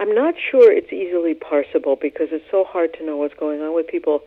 i'm 0.00 0.14
not 0.14 0.34
sure 0.50 0.72
it's 0.72 0.92
easily 0.92 1.34
parsable 1.34 1.98
because 2.00 2.28
it's 2.32 2.44
so 2.50 2.64
hard 2.64 2.92
to 2.94 3.04
know 3.04 3.16
what's 3.16 3.34
going 3.34 3.60
on 3.60 3.74
with 3.74 3.86
people 3.86 4.22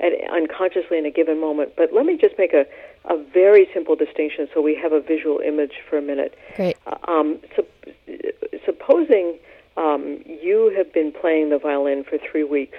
at, 0.00 0.12
unconsciously 0.32 0.98
in 0.98 1.06
a 1.06 1.10
given 1.10 1.40
moment 1.40 1.72
but 1.76 1.92
let 1.92 2.04
me 2.04 2.16
just 2.16 2.36
make 2.38 2.52
a, 2.52 2.66
a 3.04 3.16
very 3.32 3.68
simple 3.72 3.94
distinction 3.94 4.48
so 4.52 4.60
we 4.60 4.74
have 4.74 4.92
a 4.92 5.00
visual 5.00 5.38
image 5.38 5.74
for 5.88 5.98
a 5.98 6.02
minute 6.02 6.36
Great. 6.56 6.76
Uh, 6.86 6.96
um, 7.06 7.38
so, 7.54 7.64
supposing 8.64 9.38
um, 9.76 10.18
you 10.26 10.72
have 10.76 10.92
been 10.92 11.12
playing 11.12 11.50
the 11.50 11.58
violin 11.58 12.02
for 12.02 12.18
three 12.18 12.44
weeks 12.44 12.76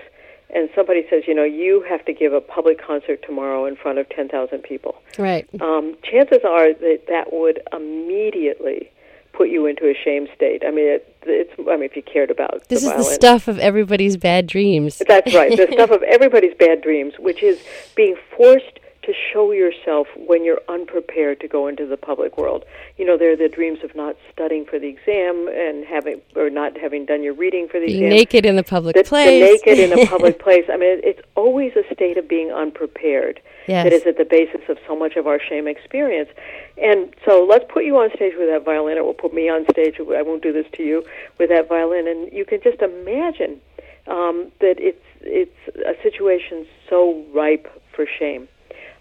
and 0.52 0.70
somebody 0.76 1.06
says, 1.10 1.24
you 1.28 1.36
know, 1.36 1.44
you 1.44 1.86
have 1.88 2.04
to 2.06 2.14
give 2.14 2.34
a 2.34 2.42
public 2.42 2.84
concert 2.84 3.24
tomorrow 3.26 3.66
in 3.66 3.76
front 3.76 4.00
of 4.00 4.10
10,000 4.10 4.60
people. 4.64 4.96
Right. 5.18 5.48
Um, 5.62 5.96
chances 6.04 6.40
are 6.44 6.74
that 6.74 7.04
that 7.08 7.32
would 7.32 7.62
immediately 7.72 8.90
put 9.34 9.50
you 9.50 9.66
into 9.66 9.90
a 9.90 9.94
shame 9.94 10.28
state. 10.36 10.64
I 10.66 10.72
mean, 10.72 10.88
it, 10.88 11.16
it's. 11.24 11.52
I 11.60 11.76
mean, 11.76 11.84
if 11.84 11.96
you 11.96 12.04
cared 12.04 12.32
about 12.32 12.68
this 12.68 12.82
the 12.82 12.88
is 12.88 12.92
violin. 12.92 12.98
the 12.98 13.04
stuff 13.04 13.48
of 13.48 13.60
everybody's 13.60 14.18
bad 14.18 14.48
dreams. 14.48 15.02
That's 15.08 15.34
right. 15.34 15.56
The 15.56 15.68
stuff 15.74 15.92
of 15.92 16.04
everybody's 16.04 16.56
bad 16.58 16.82
dreams, 16.82 17.14
which 17.20 17.44
is 17.44 17.60
being 17.96 18.16
forced 18.36 18.80
to 19.10 19.18
show 19.34 19.52
yourself 19.52 20.08
when 20.16 20.44
you're 20.44 20.62
unprepared 20.70 21.40
to 21.40 21.48
go 21.48 21.68
into 21.68 21.86
the 21.86 21.98
public 21.98 22.38
world. 22.38 22.64
You 22.98 23.06
know, 23.06 23.18
there 23.18 23.32
are 23.32 23.36
the 23.36 23.50
dreams 23.50 23.80
of 23.84 23.96
not 23.96 24.16
studying 24.32 24.66
for 24.66 24.78
the 24.78 24.88
exam 24.88 25.48
and 25.52 25.84
having 25.86 26.22
or 26.36 26.50
not 26.50 26.78
having 26.78 27.06
done 27.06 27.24
your 27.24 27.34
reading 27.34 27.68
for 27.68 27.80
the 27.80 27.88
being 27.88 28.04
exam. 28.04 28.18
naked 28.18 28.46
in 28.46 28.56
the 28.56 28.64
public 28.64 28.96
the, 28.96 29.04
place. 29.04 29.64
The 29.64 29.74
naked 29.74 29.80
in 29.80 30.00
a 30.00 30.06
public 30.10 30.40
place. 30.40 30.66
I 30.72 30.78
mean, 30.78 31.02
it's 31.04 31.22
always 31.36 31.74
a 31.76 31.94
state 31.94 32.18
of 32.18 32.28
being 32.28 32.52
unprepared 32.52 33.42
yes. 33.68 33.84
that 33.84 33.94
is 33.94 34.06
at 34.06 34.18
the 34.18 34.26
basis 34.26 34.62
of 34.70 34.78
so 34.88 34.96
much 34.96 35.16
of 35.16 35.26
our 35.26 35.40
shame 35.40 35.68
experience. 35.68 36.30
And 36.78 37.14
so 37.26 37.46
let's 37.50 37.66
put 37.68 37.86
you 37.86 37.98
on 37.98 38.12
stage 38.16 38.34
with 38.38 38.50
that 38.50 38.64
violin. 38.64 38.98
It 38.98 39.06
will 39.06 39.14
put 39.14 39.34
me 39.34 39.50
on 39.50 39.66
stage. 39.72 39.96
I 40.00 40.22
won't 40.22 40.44
do 40.44 40.54
this 40.54 40.68
to 40.74 40.84
you 40.84 41.04
with 41.40 41.50
that 41.50 41.68
violin. 41.68 42.08
And 42.08 42.32
you 42.32 42.46
can 42.46 42.62
just 42.62 42.82
imagine 42.82 43.60
um, 44.08 44.52
that 44.60 44.76
it's 44.78 45.04
it's 45.22 45.52
a 45.86 46.02
situation 46.04 46.66
so 46.90 47.26
ripe 47.34 47.68
for 47.96 48.06
shame. 48.06 48.48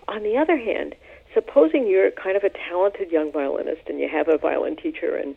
On 0.09 0.23
the 0.23 0.37
other 0.38 0.57
hand, 0.57 0.95
supposing 1.35 1.87
you're 1.87 2.11
kind 2.11 2.37
of 2.37 2.43
a 2.43 2.50
talented 2.50 3.12
young 3.12 3.31
violinist 3.31 3.83
and 3.88 4.00
you 4.00 4.09
have 4.09 4.29
a 4.29 4.38
violin 4.38 4.75
teacher 4.75 5.17
and 5.17 5.37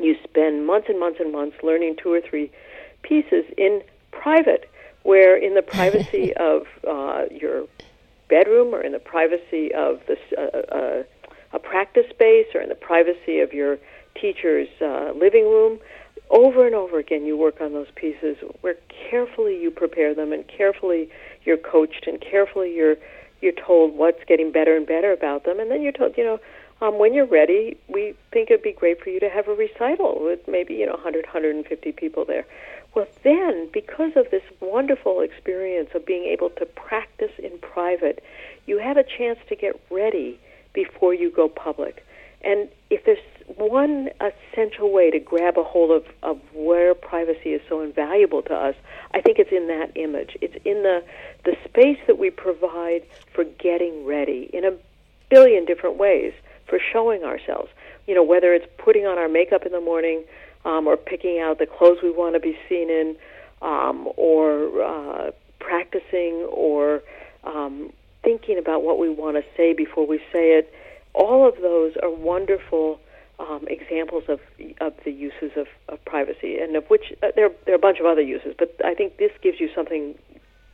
you 0.00 0.16
spend 0.24 0.66
months 0.66 0.88
and 0.88 0.98
months 0.98 1.20
and 1.20 1.32
months 1.32 1.56
learning 1.62 1.96
two 2.02 2.12
or 2.12 2.20
three 2.20 2.50
pieces 3.02 3.44
in 3.56 3.82
private, 4.10 4.68
where 5.04 5.36
in 5.36 5.54
the 5.54 5.62
privacy 5.62 6.34
of 6.36 6.66
uh, 6.88 7.24
your 7.30 7.66
bedroom 8.28 8.74
or 8.74 8.80
in 8.80 8.92
the 8.92 8.98
privacy 8.98 9.72
of 9.72 10.00
the, 10.06 10.16
uh, 10.36 10.74
uh, 10.74 11.02
a 11.52 11.58
practice 11.58 12.08
space 12.10 12.46
or 12.54 12.60
in 12.60 12.68
the 12.68 12.74
privacy 12.74 13.38
of 13.38 13.52
your 13.52 13.78
teacher's 14.20 14.68
uh, 14.80 15.12
living 15.14 15.44
room, 15.44 15.78
over 16.30 16.66
and 16.66 16.74
over 16.74 16.98
again 16.98 17.24
you 17.24 17.36
work 17.36 17.60
on 17.60 17.72
those 17.72 17.90
pieces 17.94 18.36
where 18.62 18.76
carefully 19.10 19.60
you 19.60 19.70
prepare 19.70 20.14
them 20.14 20.32
and 20.32 20.48
carefully 20.48 21.08
you're 21.44 21.58
coached 21.58 22.06
and 22.06 22.20
carefully 22.20 22.74
you're 22.74 22.96
you're 23.42 23.52
told 23.52 23.96
what's 23.96 24.22
getting 24.24 24.52
better 24.52 24.76
and 24.76 24.86
better 24.86 25.12
about 25.12 25.44
them, 25.44 25.60
and 25.60 25.70
then 25.70 25.82
you're 25.82 25.92
told, 25.92 26.16
you 26.16 26.24
know, 26.24 26.40
um, 26.80 26.98
when 26.98 27.14
you're 27.14 27.26
ready, 27.26 27.76
we 27.88 28.14
think 28.32 28.50
it'd 28.50 28.62
be 28.62 28.72
great 28.72 29.00
for 29.00 29.10
you 29.10 29.20
to 29.20 29.28
have 29.28 29.46
a 29.46 29.54
recital 29.54 30.18
with 30.20 30.40
maybe 30.48 30.74
you 30.74 30.86
know 30.86 30.94
100, 30.94 31.26
150 31.26 31.92
people 31.92 32.24
there. 32.24 32.44
Well, 32.94 33.06
then, 33.22 33.68
because 33.72 34.12
of 34.16 34.30
this 34.30 34.42
wonderful 34.60 35.20
experience 35.20 35.90
of 35.94 36.04
being 36.04 36.24
able 36.24 36.50
to 36.50 36.66
practice 36.66 37.30
in 37.38 37.56
private, 37.58 38.22
you 38.66 38.78
have 38.78 38.96
a 38.96 39.04
chance 39.04 39.38
to 39.48 39.56
get 39.56 39.80
ready 39.90 40.38
before 40.72 41.14
you 41.14 41.30
go 41.30 41.48
public. 41.48 42.04
And 42.44 42.68
if 42.90 43.04
there's 43.04 43.18
one 43.56 44.08
essential 44.20 44.92
way 44.92 45.10
to 45.10 45.18
grab 45.18 45.58
a 45.58 45.62
hold 45.62 45.90
of, 45.90 46.04
of 46.22 46.40
where 46.54 46.94
privacy 46.94 47.50
is 47.50 47.60
so 47.68 47.80
invaluable 47.80 48.42
to 48.42 48.54
us, 48.54 48.74
I 49.14 49.20
think 49.20 49.38
it's 49.38 49.52
in 49.52 49.68
that 49.68 49.92
image. 49.96 50.36
It's 50.40 50.56
in 50.64 50.82
the, 50.82 51.04
the 51.44 51.56
space 51.64 51.98
that 52.06 52.18
we 52.18 52.30
provide 52.30 53.02
for 53.34 53.44
getting 53.44 54.04
ready 54.04 54.50
in 54.52 54.64
a 54.64 54.72
billion 55.30 55.64
different 55.64 55.96
ways 55.96 56.32
for 56.68 56.78
showing 56.92 57.24
ourselves. 57.24 57.70
You 58.06 58.14
know, 58.14 58.22
whether 58.22 58.52
it's 58.52 58.66
putting 58.78 59.06
on 59.06 59.18
our 59.18 59.28
makeup 59.28 59.64
in 59.64 59.72
the 59.72 59.80
morning 59.80 60.24
um, 60.64 60.86
or 60.86 60.96
picking 60.96 61.38
out 61.40 61.58
the 61.58 61.66
clothes 61.66 61.98
we 62.02 62.10
want 62.10 62.34
to 62.34 62.40
be 62.40 62.56
seen 62.68 62.90
in 62.90 63.16
um, 63.62 64.08
or 64.16 64.82
uh, 64.82 65.30
practicing 65.60 66.46
or 66.50 67.02
um, 67.44 67.92
thinking 68.22 68.58
about 68.58 68.82
what 68.82 68.98
we 68.98 69.08
want 69.08 69.36
to 69.36 69.42
say 69.56 69.72
before 69.72 70.06
we 70.06 70.18
say 70.32 70.58
it. 70.58 70.72
All 71.14 71.46
of 71.48 71.56
those 71.60 71.94
are 72.02 72.10
wonderful 72.10 73.00
um, 73.38 73.66
examples 73.68 74.24
of 74.28 74.40
of 74.80 74.92
the 75.04 75.10
uses 75.10 75.52
of, 75.56 75.66
of 75.88 76.04
privacy, 76.04 76.58
and 76.58 76.76
of 76.76 76.88
which 76.88 77.12
uh, 77.22 77.28
there 77.34 77.50
there 77.64 77.74
are 77.74 77.76
a 77.76 77.80
bunch 77.80 77.98
of 77.98 78.06
other 78.06 78.20
uses. 78.20 78.54
But 78.58 78.74
I 78.84 78.94
think 78.94 79.18
this 79.18 79.32
gives 79.42 79.60
you 79.60 79.68
something 79.74 80.14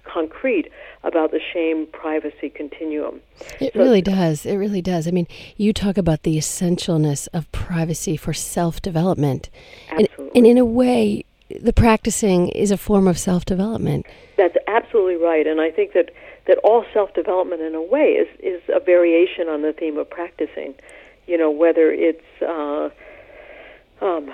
concrete 0.05 0.71
about 1.05 1.31
the 1.31 1.41
shame 1.53 1.87
privacy 1.93 2.49
continuum. 2.49 3.21
It 3.61 3.75
so, 3.75 3.81
really 3.81 4.03
does. 4.03 4.47
It 4.47 4.57
really 4.57 4.83
does. 4.83 5.07
I 5.07 5.11
mean, 5.11 5.27
you 5.57 5.73
talk 5.73 5.99
about 5.99 6.23
the 6.23 6.37
essentialness 6.37 7.29
of 7.33 7.51
privacy 7.53 8.17
for 8.17 8.33
self 8.33 8.83
development, 8.83 9.51
and, 9.97 10.09
and 10.35 10.47
in 10.47 10.59
a 10.59 10.65
way, 10.65 11.25
the 11.61 11.73
practicing 11.73 12.49
is 12.49 12.71
a 12.71 12.77
form 12.77 13.07
of 13.07 13.19
self 13.19 13.45
development. 13.45 14.07
That's 14.37 14.57
absolutely 14.67 15.17
right, 15.17 15.47
and 15.47 15.61
I 15.61 15.71
think 15.71 15.93
that 15.93 16.11
that 16.49 16.59
all 16.65 16.85
self 16.93 17.15
development, 17.15 17.63
in 17.63 17.77
a 17.77 17.83
way, 17.83 18.19
is 18.19 18.29
is 18.41 18.61
a 18.69 18.81
variation 18.81 19.49
on 19.49 19.63
the 19.63 19.73
theme 19.73 19.97
of 19.97 20.11
practicing 20.11 20.75
you 21.29 21.37
know, 21.37 21.51
whether 21.51 21.93
it's 21.93 22.25
uh, 22.43 22.89
um, 24.05 24.31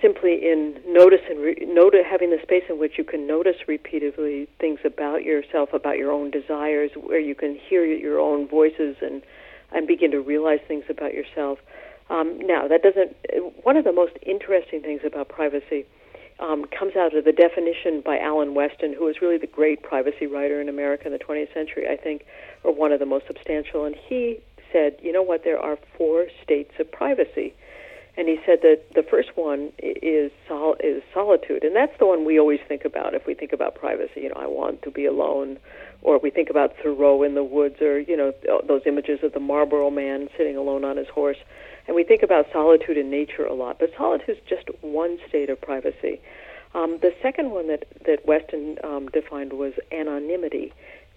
simply 0.00 0.34
in 0.34 0.80
notice 0.86 1.20
and 1.28 1.40
re- 1.40 1.66
notice, 1.66 2.06
having 2.08 2.30
the 2.30 2.38
space 2.40 2.62
in 2.70 2.78
which 2.78 2.92
you 2.96 3.04
can 3.04 3.26
notice 3.26 3.56
repeatedly 3.66 4.48
things 4.60 4.78
about 4.84 5.24
yourself, 5.24 5.70
about 5.74 5.98
your 5.98 6.12
own 6.12 6.30
desires, 6.30 6.92
where 6.94 7.18
you 7.18 7.34
can 7.34 7.58
hear 7.68 7.84
your 7.84 8.18
own 8.18 8.48
voices 8.48 8.96
and 9.02 9.20
and 9.70 9.86
begin 9.86 10.10
to 10.12 10.20
realize 10.20 10.60
things 10.66 10.84
about 10.88 11.12
yourself. 11.12 11.58
Um, 12.08 12.38
now, 12.40 12.68
that 12.68 12.82
doesn't. 12.82 13.16
One 13.64 13.76
of 13.76 13.84
the 13.84 13.92
most 13.92 14.12
interesting 14.24 14.80
things 14.80 15.00
about 15.04 15.28
privacy 15.28 15.84
um, 16.40 16.64
comes 16.66 16.94
out 16.96 17.16
of 17.16 17.24
the 17.24 17.32
definition 17.32 18.00
by 18.00 18.18
Alan 18.18 18.54
Westin, 18.54 18.94
who 18.96 19.06
was 19.06 19.16
really 19.20 19.38
the 19.38 19.46
great 19.46 19.82
privacy 19.82 20.26
writer 20.26 20.60
in 20.60 20.68
America 20.68 21.06
in 21.06 21.12
the 21.12 21.18
20th 21.18 21.52
century, 21.52 21.86
I 21.88 21.96
think, 21.96 22.24
or 22.62 22.74
one 22.74 22.92
of 22.92 23.00
the 23.00 23.06
most 23.06 23.26
substantial. 23.26 23.84
And 23.84 23.96
he 23.96 24.40
said, 24.72 24.96
you 25.02 25.12
know 25.12 25.22
what, 25.22 25.44
there 25.44 25.58
are 25.58 25.76
four 25.96 26.26
states 26.42 26.72
of 26.78 26.90
privacy. 26.90 27.54
And 28.16 28.26
he 28.26 28.40
said 28.44 28.58
that 28.62 28.82
the 28.96 29.04
first 29.04 29.30
one 29.36 29.70
is 29.78 30.32
sol- 30.48 30.76
is 30.80 31.04
solitude, 31.14 31.62
and 31.62 31.76
that's 31.76 31.96
the 32.00 32.06
one 32.06 32.24
we 32.24 32.40
always 32.40 32.58
think 32.66 32.84
about 32.84 33.14
if 33.14 33.26
we 33.28 33.34
think 33.34 33.52
about 33.52 33.76
privacy. 33.76 34.22
You 34.22 34.30
know, 34.30 34.34
I 34.36 34.48
want 34.48 34.82
to 34.82 34.90
be 34.90 35.06
alone, 35.06 35.56
or 36.02 36.18
we 36.18 36.30
think 36.30 36.50
about 36.50 36.74
Thoreau 36.82 37.22
in 37.22 37.34
the 37.36 37.44
woods, 37.44 37.80
or 37.80 38.00
you 38.00 38.16
know, 38.16 38.34
those 38.66 38.82
images 38.86 39.20
of 39.22 39.34
the 39.34 39.38
Marlboro 39.38 39.88
Man 39.90 40.28
sitting 40.36 40.56
alone 40.56 40.84
on 40.84 40.96
his 40.96 41.06
horse, 41.06 41.36
and 41.88 41.96
we 41.96 42.04
think 42.04 42.22
about 42.22 42.46
solitude 42.52 42.98
in 42.98 43.10
nature 43.10 43.44
a 43.44 43.54
lot. 43.54 43.78
But 43.80 43.90
solitude 43.96 44.36
is 44.36 44.42
just 44.46 44.68
one 44.82 45.18
state 45.26 45.50
of 45.50 45.60
privacy. 45.60 46.20
Um, 46.74 46.98
the 46.98 47.14
second 47.22 47.50
one 47.50 47.66
that 47.68 47.86
that 48.04 48.26
Westin 48.26 48.84
um, 48.84 49.08
defined 49.08 49.54
was 49.54 49.72
anonymity, 49.90 50.72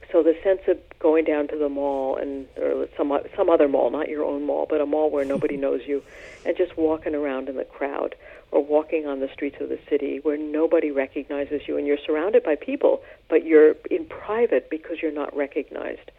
so 0.10 0.24
the 0.24 0.36
sense 0.42 0.62
of 0.70 0.78
going 0.98 1.26
down 1.26 1.50
to 1.50 1.58
the 1.58 1.68
mall 1.68 2.16
and 2.16 2.48
or 2.58 2.88
some 2.96 3.16
some 3.36 3.50
other 3.50 3.68
mall, 3.68 3.92
not 3.92 4.08
your 4.08 4.24
own 4.24 4.44
mall, 4.46 4.66
but 4.68 4.80
a 4.80 4.86
mall 4.86 5.12
where 5.12 5.26
nobody 5.26 5.58
knows 5.66 5.82
you, 5.86 6.02
and 6.46 6.56
just 6.56 6.78
walking 6.78 7.14
around 7.14 7.50
in 7.50 7.58
the 7.58 7.66
crowd 7.66 8.16
or 8.52 8.64
walking 8.64 9.06
on 9.08 9.20
the 9.20 9.30
streets 9.34 9.58
of 9.60 9.68
the 9.70 9.80
city 9.90 10.20
where 10.24 10.38
nobody 10.38 10.92
recognizes 10.92 11.62
you 11.68 11.78
and 11.78 11.86
you're 11.88 11.98
surrounded 12.06 12.44
by 12.44 12.56
people, 12.56 13.02
but 13.30 13.46
you're 13.46 13.76
in 13.90 14.06
private 14.06 14.70
because 14.70 15.02
you're 15.02 15.12
not 15.12 15.36
recognized. 15.36 16.12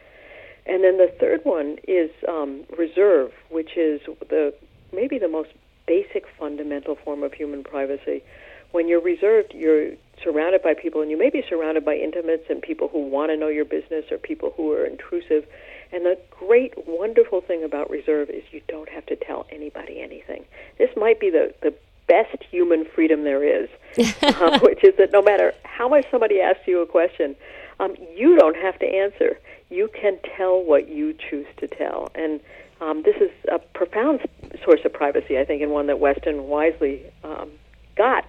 And 0.66 0.84
then 0.84 0.98
the 0.98 1.12
third 1.18 1.40
one 1.44 1.78
is 1.88 2.10
um, 2.28 2.64
reserve, 2.76 3.32
which 3.50 3.76
is 3.76 4.00
the 4.28 4.54
maybe 4.92 5.18
the 5.18 5.28
most 5.28 5.50
basic 5.86 6.24
fundamental 6.38 6.94
form 6.94 7.22
of 7.22 7.32
human 7.32 7.64
privacy. 7.64 8.22
When 8.70 8.88
you're 8.88 9.00
reserved, 9.00 9.52
you're 9.54 9.90
surrounded 10.22 10.62
by 10.62 10.74
people, 10.74 11.02
and 11.02 11.10
you 11.10 11.18
may 11.18 11.30
be 11.30 11.44
surrounded 11.48 11.84
by 11.84 11.96
intimates 11.96 12.44
and 12.48 12.62
people 12.62 12.88
who 12.88 13.06
want 13.06 13.30
to 13.30 13.36
know 13.36 13.48
your 13.48 13.64
business 13.64 14.04
or 14.10 14.18
people 14.18 14.54
who 14.56 14.72
are 14.72 14.84
intrusive. 14.84 15.46
And 15.92 16.06
the 16.06 16.18
great, 16.30 16.72
wonderful 16.86 17.40
thing 17.42 17.64
about 17.64 17.90
reserve 17.90 18.30
is 18.30 18.42
you 18.50 18.62
don't 18.68 18.88
have 18.88 19.04
to 19.06 19.16
tell 19.16 19.46
anybody 19.50 20.00
anything. 20.00 20.44
This 20.78 20.90
might 20.96 21.20
be 21.20 21.28
the, 21.28 21.52
the 21.60 21.74
best 22.08 22.42
human 22.50 22.84
freedom 22.84 23.24
there 23.24 23.44
is, 23.44 23.68
uh, 24.22 24.58
which 24.60 24.84
is 24.84 24.96
that 24.96 25.12
no 25.12 25.20
matter 25.20 25.52
how 25.64 25.88
much 25.88 26.06
somebody 26.10 26.40
asks 26.40 26.66
you 26.66 26.80
a 26.80 26.86
question, 26.86 27.36
um, 27.82 27.94
you 28.14 28.36
don't 28.38 28.56
have 28.56 28.78
to 28.78 28.86
answer. 28.86 29.38
You 29.70 29.88
can 30.00 30.18
tell 30.36 30.62
what 30.62 30.88
you 30.88 31.14
choose 31.14 31.46
to 31.58 31.66
tell. 31.66 32.10
And 32.14 32.40
um, 32.80 33.02
this 33.04 33.16
is 33.16 33.30
a 33.50 33.58
profound 33.58 34.20
source 34.64 34.80
of 34.84 34.92
privacy, 34.92 35.38
I 35.38 35.44
think, 35.44 35.62
and 35.62 35.72
one 35.72 35.86
that 35.88 35.96
Westin 35.96 36.44
wisely 36.44 37.02
um, 37.24 37.50
got. 37.96 38.24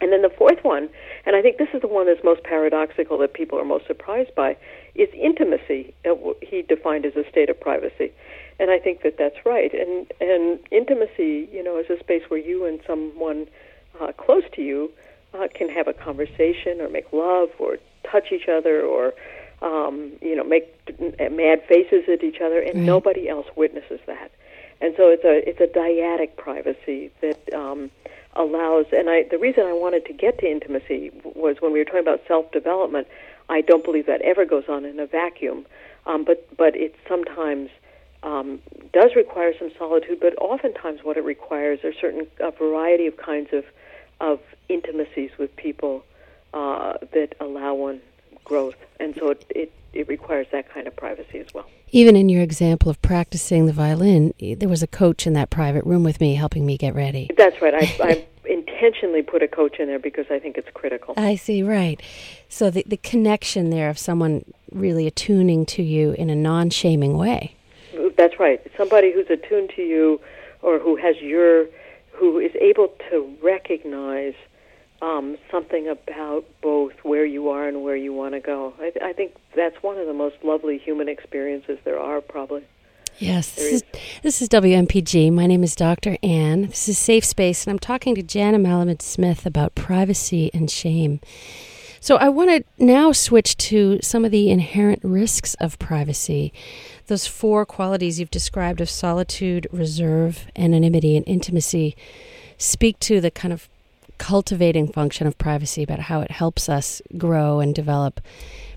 And 0.00 0.12
then 0.12 0.22
the 0.22 0.30
fourth 0.36 0.58
one, 0.62 0.88
and 1.26 1.36
I 1.36 1.42
think 1.42 1.58
this 1.58 1.68
is 1.72 1.80
the 1.80 1.86
one 1.86 2.06
that's 2.06 2.24
most 2.24 2.42
paradoxical 2.42 3.18
that 3.18 3.34
people 3.34 3.58
are 3.58 3.64
most 3.64 3.86
surprised 3.86 4.34
by, 4.34 4.56
is 4.94 5.08
intimacy. 5.14 5.94
He 6.40 6.62
defined 6.62 7.06
as 7.06 7.14
a 7.14 7.28
state 7.30 7.48
of 7.48 7.60
privacy, 7.60 8.10
and 8.58 8.70
I 8.70 8.78
think 8.78 9.02
that 9.02 9.16
that's 9.16 9.46
right. 9.46 9.72
And 9.72 10.10
and 10.20 10.58
intimacy, 10.72 11.48
you 11.52 11.62
know, 11.62 11.78
is 11.78 11.86
a 11.88 12.00
space 12.00 12.22
where 12.28 12.40
you 12.40 12.64
and 12.64 12.80
someone 12.84 13.46
uh, 14.00 14.10
close 14.12 14.42
to 14.54 14.62
you 14.62 14.90
uh, 15.34 15.46
can 15.54 15.68
have 15.68 15.86
a 15.86 15.92
conversation 15.92 16.80
or 16.80 16.88
make 16.88 17.12
love 17.12 17.50
or 17.60 17.76
touch 18.10 18.32
each 18.32 18.48
other 18.48 18.82
or 18.82 19.14
um, 19.62 20.12
you 20.20 20.34
know 20.34 20.44
make 20.44 20.68
mad 21.30 21.62
faces 21.68 22.04
at 22.08 22.22
each 22.24 22.40
other, 22.40 22.60
and 22.60 22.84
nobody 22.84 23.28
else 23.28 23.46
witnesses 23.56 24.00
that. 24.06 24.30
And 24.80 24.94
so 24.96 25.08
it's 25.08 25.24
a 25.24 25.48
it's 25.48 25.60
a 25.60 25.66
dyadic 25.66 26.36
privacy 26.36 27.10
that 27.20 27.54
um, 27.54 27.90
allows. 28.34 28.86
And 28.92 29.08
I 29.08 29.22
the 29.30 29.38
reason 29.38 29.64
I 29.64 29.72
wanted 29.72 30.04
to 30.06 30.12
get 30.12 30.38
to 30.40 30.50
intimacy 30.50 31.12
was 31.22 31.56
when 31.60 31.72
we 31.72 31.78
were 31.78 31.84
talking 31.84 32.00
about 32.00 32.20
self 32.26 32.50
development. 32.50 33.06
I 33.48 33.60
don't 33.60 33.84
believe 33.84 34.06
that 34.06 34.20
ever 34.22 34.44
goes 34.44 34.64
on 34.68 34.84
in 34.84 34.98
a 34.98 35.06
vacuum, 35.06 35.66
um, 36.06 36.24
but 36.24 36.44
but 36.56 36.74
it 36.74 36.96
sometimes 37.08 37.70
um, 38.24 38.60
does 38.92 39.12
require 39.14 39.52
some 39.56 39.70
solitude. 39.78 40.18
But 40.20 40.36
oftentimes, 40.38 41.00
what 41.04 41.16
it 41.16 41.24
requires 41.24 41.80
are 41.84 41.92
certain 41.92 42.26
a 42.40 42.50
variety 42.50 43.06
of 43.06 43.16
kinds 43.16 43.50
of 43.52 43.64
of 44.20 44.40
intimacies 44.68 45.30
with 45.38 45.54
people 45.56 46.04
uh, 46.52 46.94
that 47.12 47.34
allow 47.40 47.74
one 47.74 48.00
growth, 48.44 48.76
and 49.00 49.14
so 49.16 49.30
it, 49.30 49.44
it 49.50 49.72
it 49.92 50.08
requires 50.08 50.46
that 50.52 50.68
kind 50.72 50.86
of 50.86 50.96
privacy 50.96 51.38
as 51.38 51.52
well. 51.52 51.66
Even 51.90 52.16
in 52.16 52.28
your 52.28 52.42
example 52.42 52.90
of 52.90 53.00
practicing 53.02 53.66
the 53.66 53.72
violin, 53.72 54.32
there 54.40 54.68
was 54.68 54.82
a 54.82 54.86
coach 54.86 55.26
in 55.26 55.34
that 55.34 55.50
private 55.50 55.84
room 55.84 56.02
with 56.02 56.20
me 56.20 56.34
helping 56.34 56.64
me 56.64 56.78
get 56.78 56.94
ready. 56.94 57.30
That's 57.36 57.60
right. 57.60 57.74
I, 57.74 57.94
I 58.02 58.26
intentionally 58.46 59.22
put 59.22 59.42
a 59.42 59.48
coach 59.48 59.78
in 59.78 59.88
there 59.88 59.98
because 59.98 60.26
I 60.30 60.38
think 60.38 60.56
it's 60.56 60.68
critical. 60.72 61.14
I 61.16 61.36
see, 61.36 61.62
right. 61.62 62.00
So 62.48 62.70
the, 62.70 62.84
the 62.86 62.96
connection 62.96 63.70
there 63.70 63.90
of 63.90 63.98
someone 63.98 64.44
really 64.72 65.06
attuning 65.06 65.66
to 65.66 65.82
you 65.82 66.12
in 66.12 66.30
a 66.30 66.34
non 66.34 66.70
shaming 66.70 67.18
way. 67.18 67.54
That's 68.16 68.38
right. 68.38 68.60
Somebody 68.76 69.12
who's 69.12 69.28
attuned 69.28 69.70
to 69.76 69.82
you 69.82 70.20
or 70.62 70.78
who 70.78 70.96
has 70.96 71.16
your, 71.20 71.66
who 72.12 72.38
is 72.38 72.52
able 72.60 72.88
to 73.10 73.36
recognize 73.42 74.34
um, 75.02 75.36
something 75.50 75.88
about 75.88 76.44
both 76.62 76.92
where 77.02 77.26
you 77.26 77.50
are 77.50 77.66
and 77.66 77.82
where 77.82 77.96
you 77.96 78.12
want 78.12 78.34
to 78.34 78.40
go. 78.40 78.72
I, 78.78 78.92
I 79.02 79.12
think 79.12 79.34
that's 79.54 79.82
one 79.82 79.98
of 79.98 80.06
the 80.06 80.14
most 80.14 80.36
lovely 80.44 80.78
human 80.78 81.08
experiences 81.08 81.78
there 81.84 81.98
are, 81.98 82.20
probably. 82.20 82.64
Yes, 83.18 83.54
this 83.56 83.72
is, 83.72 83.82
this 84.22 84.42
is 84.42 84.48
WMPG. 84.48 85.32
My 85.32 85.46
name 85.46 85.62
is 85.62 85.74
Dr. 85.74 86.16
Ann. 86.22 86.68
This 86.68 86.88
is 86.88 86.96
Safe 86.96 87.24
Space, 87.24 87.66
and 87.66 87.72
I'm 87.72 87.78
talking 87.78 88.14
to 88.14 88.22
Janna 88.22 88.56
Malamud 88.56 89.02
Smith 89.02 89.44
about 89.44 89.74
privacy 89.74 90.50
and 90.54 90.70
shame. 90.70 91.20
So 92.00 92.16
I 92.16 92.30
want 92.30 92.50
to 92.50 92.84
now 92.84 93.12
switch 93.12 93.56
to 93.58 94.00
some 94.02 94.24
of 94.24 94.30
the 94.30 94.50
inherent 94.50 95.00
risks 95.04 95.54
of 95.54 95.78
privacy. 95.78 96.52
Those 97.06 97.26
four 97.26 97.66
qualities 97.66 98.18
you've 98.18 98.30
described 98.30 98.80
of 98.80 98.88
solitude, 98.88 99.66
reserve, 99.72 100.46
anonymity, 100.56 101.16
and 101.16 101.26
intimacy 101.28 101.94
speak 102.56 102.98
to 103.00 103.20
the 103.20 103.30
kind 103.30 103.52
of 103.52 103.68
cultivating 104.18 104.92
function 104.92 105.26
of 105.26 105.38
privacy, 105.38 105.82
about 105.82 106.00
how 106.00 106.20
it 106.20 106.30
helps 106.30 106.68
us 106.68 107.02
grow 107.16 107.60
and 107.60 107.74
develop. 107.74 108.20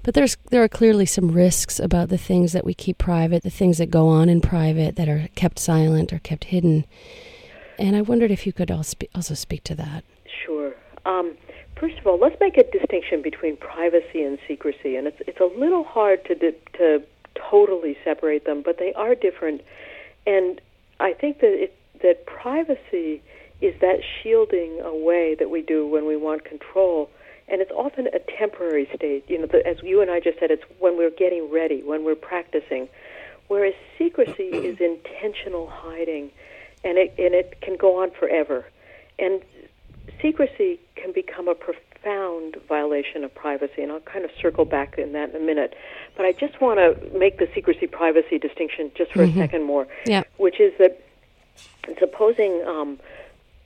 But 0.04 0.14
there's 0.14 0.38
there 0.52 0.64
are 0.64 0.68
clearly 0.68 1.06
some 1.06 1.32
risks 1.32 1.80
about 1.80 2.10
the 2.10 2.18
things 2.18 2.54
that 2.54 2.66
we 2.66 2.74
keep 2.74 2.98
private, 2.98 3.44
the 3.44 3.50
things 3.50 3.78
that 3.80 3.90
go 3.90 4.08
on 4.08 4.30
in 4.30 4.42
private 4.42 4.96
that 4.98 5.10
are 5.10 5.28
kept 5.36 5.58
silent 5.60 6.14
or 6.14 6.20
kept 6.20 6.46
hidden. 6.46 6.86
And 7.80 7.96
I 7.96 8.02
wondered 8.02 8.32
if 8.32 8.46
you 8.46 8.54
could 8.54 8.72
also 8.72 9.34
speak 9.34 9.64
to 9.64 9.76
that. 9.76 10.04
Sure. 10.46 10.74
Um, 11.06 11.36
first 11.76 11.98
of 11.98 12.08
all, 12.08 12.20
let's 12.20 12.40
make 12.40 12.58
a 12.58 12.64
distinction 12.72 13.22
between 13.22 13.58
privacy 13.58 14.24
and 14.24 14.38
secrecy, 14.48 14.96
and 14.96 15.08
it's 15.08 15.22
it's 15.28 15.40
a 15.40 15.60
little 15.60 15.84
hard 15.84 16.24
to 16.26 16.36
to 16.36 17.04
totally 17.36 17.98
separate 18.04 18.46
them, 18.46 18.62
but 18.64 18.78
they 18.78 18.94
are 18.94 19.16
different. 19.16 19.62
And 20.26 20.62
I 21.00 21.14
think 21.14 21.40
that 21.40 21.52
it, 21.52 21.78
that 22.02 22.26
privacy 22.26 23.22
is 23.62 23.74
that 23.82 24.00
shielding 24.22 24.82
away 24.82 25.36
that 25.36 25.50
we 25.50 25.62
do 25.62 25.88
when 25.88 26.06
we 26.06 26.18
want 26.18 26.44
control. 26.46 27.10
And 27.48 27.62
it's 27.62 27.72
often 27.72 28.08
a 28.08 28.20
temporary 28.38 28.90
state. 28.96 29.26
You 29.28 29.40
know, 29.40 29.46
the, 29.46 29.66
as 29.66 29.78
you 29.84 30.02
and 30.02 30.10
I 30.10 30.20
just 30.20 30.40
said, 30.40 30.52
it's 30.52 30.64
when 30.80 30.98
we're 30.98 31.12
getting 31.12 31.52
ready, 31.52 31.82
when 31.84 32.04
we're 32.04 32.16
practicing. 32.16 32.90
Whereas 33.48 33.74
secrecy 33.98 34.44
is 34.54 34.80
intentional 34.80 35.68
hiding, 35.68 36.32
and 36.84 36.98
it 36.98 37.14
and 37.18 37.34
it 37.34 37.62
can 37.62 37.78
go 37.78 38.02
on 38.02 38.12
forever. 38.12 38.66
And 39.20 39.42
secrecy 40.22 40.80
can 40.96 41.12
become 41.14 41.48
a 41.48 41.56
profound 41.56 42.58
violation 42.68 43.24
of 43.24 43.34
privacy, 43.34 43.84
and 43.84 43.92
I'll 43.92 44.00
kind 44.00 44.26
of 44.26 44.32
circle 44.42 44.66
back 44.66 44.98
in 44.98 45.14
that 45.14 45.30
in 45.30 45.36
a 45.36 45.40
minute. 45.40 45.76
But 46.18 46.26
I 46.26 46.32
just 46.32 46.60
want 46.60 46.80
to 46.80 47.18
make 47.18 47.38
the 47.38 47.48
secrecy 47.54 47.88
privacy 47.88 48.40
distinction 48.40 48.92
just 48.96 49.12
for 49.12 49.20
mm-hmm. 49.20 49.40
a 49.40 49.44
second 49.44 49.64
more, 49.64 49.88
yeah. 50.06 50.24
which 50.38 50.60
is 50.60 50.74
that 50.80 51.02
supposing 52.00 52.64
um, 52.68 53.00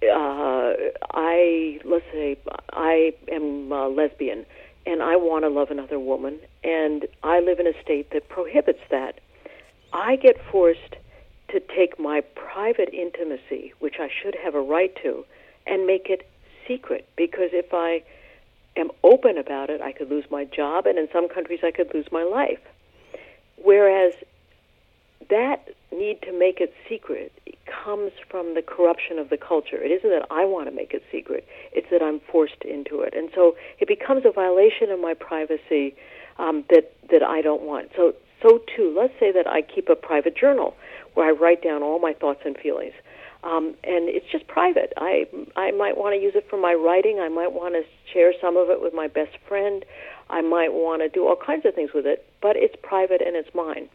uh, 0.03 0.73
I 1.11 1.79
let's 1.83 2.05
say 2.11 2.37
I 2.71 3.13
am 3.31 3.71
a 3.71 3.87
lesbian 3.87 4.45
and 4.85 5.03
I 5.03 5.15
want 5.17 5.43
to 5.43 5.49
love 5.49 5.71
another 5.71 5.99
woman, 5.99 6.39
and 6.63 7.05
I 7.21 7.41
live 7.41 7.59
in 7.59 7.67
a 7.67 7.79
state 7.81 8.11
that 8.11 8.27
prohibits 8.29 8.79
that. 8.89 9.19
I 9.93 10.15
get 10.15 10.37
forced 10.51 10.95
to 11.49 11.59
take 11.59 11.99
my 11.99 12.21
private 12.35 12.89
intimacy, 12.93 13.73
which 13.79 13.95
I 13.99 14.09
should 14.09 14.35
have 14.35 14.55
a 14.55 14.61
right 14.61 14.95
to, 15.03 15.25
and 15.67 15.85
make 15.85 16.09
it 16.09 16.27
secret 16.67 17.07
because 17.15 17.49
if 17.51 17.73
I 17.73 18.03
am 18.75 18.89
open 19.03 19.37
about 19.37 19.69
it, 19.69 19.81
I 19.81 19.91
could 19.91 20.09
lose 20.09 20.25
my 20.31 20.45
job, 20.45 20.85
and 20.85 20.97
in 20.97 21.07
some 21.11 21.27
countries, 21.27 21.59
I 21.63 21.71
could 21.71 21.93
lose 21.93 22.07
my 22.11 22.23
life. 22.23 22.61
Whereas 23.61 24.13
that 25.29 25.69
need 25.91 26.21
to 26.23 26.37
make 26.37 26.59
it 26.59 26.73
secret 26.87 27.31
comes 27.65 28.11
from 28.29 28.55
the 28.55 28.61
corruption 28.61 29.19
of 29.19 29.29
the 29.29 29.37
culture. 29.37 29.77
It 29.77 29.91
isn't 29.91 30.09
that 30.09 30.25
I 30.31 30.45
want 30.45 30.67
to 30.69 30.75
make 30.75 30.93
it 30.93 31.03
secret, 31.11 31.47
it's 31.71 31.87
that 31.91 32.01
I'm 32.01 32.19
forced 32.31 32.63
into 32.63 33.01
it. 33.01 33.13
And 33.15 33.29
so 33.33 33.55
it 33.79 33.87
becomes 33.87 34.23
a 34.25 34.31
violation 34.31 34.89
of 34.89 34.99
my 34.99 35.13
privacy 35.13 35.95
um, 36.37 36.63
that, 36.69 36.93
that 37.11 37.23
I 37.23 37.41
don't 37.41 37.61
want. 37.61 37.89
So, 37.95 38.13
so 38.41 38.61
too, 38.75 38.93
let's 38.97 39.13
say 39.19 39.31
that 39.31 39.47
I 39.47 39.61
keep 39.61 39.89
a 39.89 39.95
private 39.95 40.35
journal 40.35 40.75
where 41.13 41.27
I 41.27 41.31
write 41.31 41.61
down 41.61 41.83
all 41.83 41.99
my 41.99 42.13
thoughts 42.13 42.41
and 42.45 42.57
feelings. 42.57 42.93
Um, 43.43 43.75
and 43.83 44.09
it's 44.09 44.25
just 44.29 44.47
private. 44.47 44.91
I 44.97 45.25
I 45.55 45.71
might 45.71 45.97
want 45.97 46.13
to 46.13 46.21
use 46.21 46.33
it 46.35 46.45
for 46.49 46.57
my 46.59 46.73
writing. 46.73 47.21
I 47.21 47.29
might 47.29 47.53
want 47.53 47.73
to 47.73 47.83
share 48.13 48.33
some 48.41 48.57
of 48.57 48.69
it 48.69 48.81
with 48.81 48.93
my 48.93 49.07
best 49.07 49.31
friend. 49.47 49.85
I 50.29 50.41
might 50.41 50.73
want 50.73 51.01
to 51.03 51.07
do 51.07 51.25
all 51.25 51.37
kinds 51.37 51.65
of 51.65 51.73
things 51.73 51.91
with 51.95 52.05
it, 52.05 52.25
but 52.41 52.57
it's 52.57 52.75
private 52.83 53.21
and 53.21 53.37
it's 53.37 53.47
mine. 53.55 53.87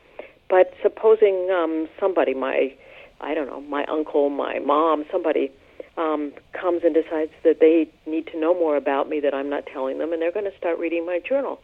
But 0.55 0.73
supposing 0.83 1.51
um, 1.51 1.88
somebody, 1.99 2.33
my 2.33 2.73
I 3.21 3.35
don't 3.35 3.49
know, 3.49 3.61
my 3.62 3.85
uncle, 3.87 4.31
my 4.31 4.61
mom, 4.61 5.05
somebody 5.11 5.51
um, 5.97 6.33
comes 6.53 6.85
and 6.85 6.95
decides 6.95 7.33
that 7.43 7.59
they 7.59 7.88
need 8.07 8.29
to 8.29 8.38
know 8.38 8.55
more 8.55 8.77
about 8.77 9.09
me 9.09 9.19
that 9.19 9.35
I'm 9.35 9.51
not 9.51 9.67
telling 9.67 9.99
them, 9.99 10.12
and 10.12 10.23
they're 10.23 10.31
going 10.31 10.49
to 10.49 10.57
start 10.57 10.79
reading 10.79 11.05
my 11.05 11.19
journal. 11.19 11.61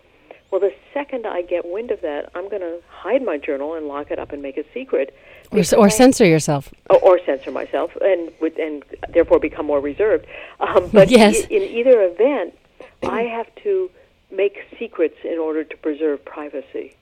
Well, 0.50 0.61
the 0.61 0.74
second 0.92 1.24
I 1.24 1.42
get 1.42 1.66
wind 1.66 1.92
of 1.92 2.00
that, 2.00 2.33
I'm 2.35 2.48
going 2.48 2.62
to 2.62 2.81
hide 2.88 3.22
my 3.22 3.38
journal 3.38 3.74
and 3.74 3.87
lock 3.87 4.11
it 4.11 4.18
up 4.18 4.33
and 4.33 4.42
make 4.42 4.57
it 4.57 4.66
secret, 4.74 5.14
or, 5.53 5.62
or 5.76 5.88
censor 5.88 6.26
yourself, 6.26 6.74
or, 6.90 6.98
or, 6.98 7.20
censor 7.24 7.53
myself, 7.53 7.92
and 8.00 8.33
with, 8.40 8.59
and 8.59 8.83
therefore 9.11 9.38
become 9.38 9.66
more 9.66 9.79
reserved. 9.79 10.26
Um, 10.59 10.90
but 10.92 11.11
yes. 11.20 11.42
in 11.42 11.62
either 11.62 12.03
event, 12.03 12.59
I 13.05 13.22
have 13.22 13.55
to 13.62 13.88
make 14.33 14.59
secrets 14.81 15.18
in 15.22 15.38
order 15.38 15.62
to 15.62 15.76
preserve 15.76 16.24
privacy. 16.24 16.96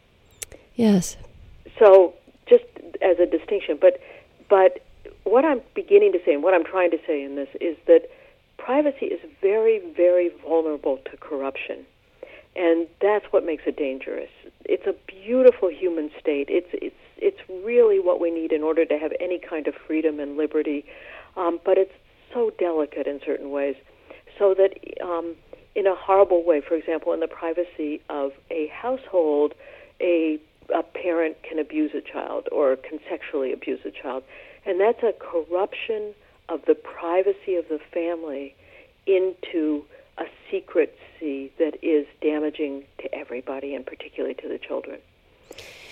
Yes. 0.74 1.16
So, 1.78 2.14
just 2.48 2.64
as 3.02 3.18
a 3.18 3.26
distinction, 3.26 3.78
but 3.80 4.00
but 4.48 4.80
what 5.24 5.44
I'm 5.44 5.60
beginning 5.74 6.12
to 6.12 6.18
say, 6.24 6.32
and 6.32 6.42
what 6.42 6.54
I'm 6.54 6.64
trying 6.64 6.90
to 6.90 6.98
say 7.06 7.22
in 7.22 7.36
this, 7.36 7.48
is 7.60 7.76
that 7.86 8.08
privacy 8.56 9.06
is 9.06 9.20
very, 9.40 9.80
very 9.96 10.30
vulnerable 10.42 10.98
to 11.10 11.16
corruption. 11.18 11.84
And 12.56 12.88
that's 13.00 13.26
what 13.30 13.44
makes 13.44 13.64
it 13.66 13.76
dangerous. 13.76 14.30
It's 14.64 14.86
a 14.86 14.94
beautiful 15.06 15.70
human 15.70 16.10
state. 16.18 16.48
It's, 16.48 16.68
it's, 16.72 16.96
it's 17.18 17.38
really 17.64 18.00
what 18.00 18.20
we 18.20 18.30
need 18.30 18.52
in 18.52 18.62
order 18.62 18.84
to 18.86 18.98
have 18.98 19.12
any 19.20 19.38
kind 19.38 19.68
of 19.68 19.74
freedom 19.86 20.18
and 20.18 20.36
liberty. 20.36 20.84
Um, 21.36 21.60
but 21.64 21.78
it's 21.78 21.92
so 22.32 22.50
delicate 22.58 23.06
in 23.06 23.20
certain 23.24 23.50
ways. 23.50 23.76
So 24.38 24.54
that 24.54 24.72
um, 25.04 25.36
in 25.78 25.86
a 25.86 25.94
horrible 25.94 26.44
way. 26.44 26.60
For 26.60 26.74
example, 26.74 27.12
in 27.12 27.20
the 27.20 27.28
privacy 27.28 28.00
of 28.08 28.32
a 28.50 28.66
household, 28.68 29.54
a 30.00 30.40
a 30.74 30.82
parent 30.82 31.42
can 31.42 31.58
abuse 31.58 31.92
a 31.94 32.00
child 32.00 32.48
or 32.52 32.76
can 32.76 32.98
sexually 33.08 33.52
abuse 33.52 33.80
a 33.84 33.90
child, 33.90 34.22
and 34.66 34.80
that's 34.80 35.02
a 35.02 35.14
corruption 35.18 36.14
of 36.48 36.64
the 36.66 36.74
privacy 36.74 37.54
of 37.54 37.68
the 37.68 37.80
family 37.92 38.54
into 39.06 39.84
a 40.18 40.26
secrecy 40.50 41.52
that 41.58 41.78
is 41.82 42.06
damaging 42.20 42.84
to 42.98 43.14
everybody 43.14 43.74
and 43.74 43.86
particularly 43.86 44.34
to 44.34 44.48
the 44.48 44.58
children. 44.58 44.98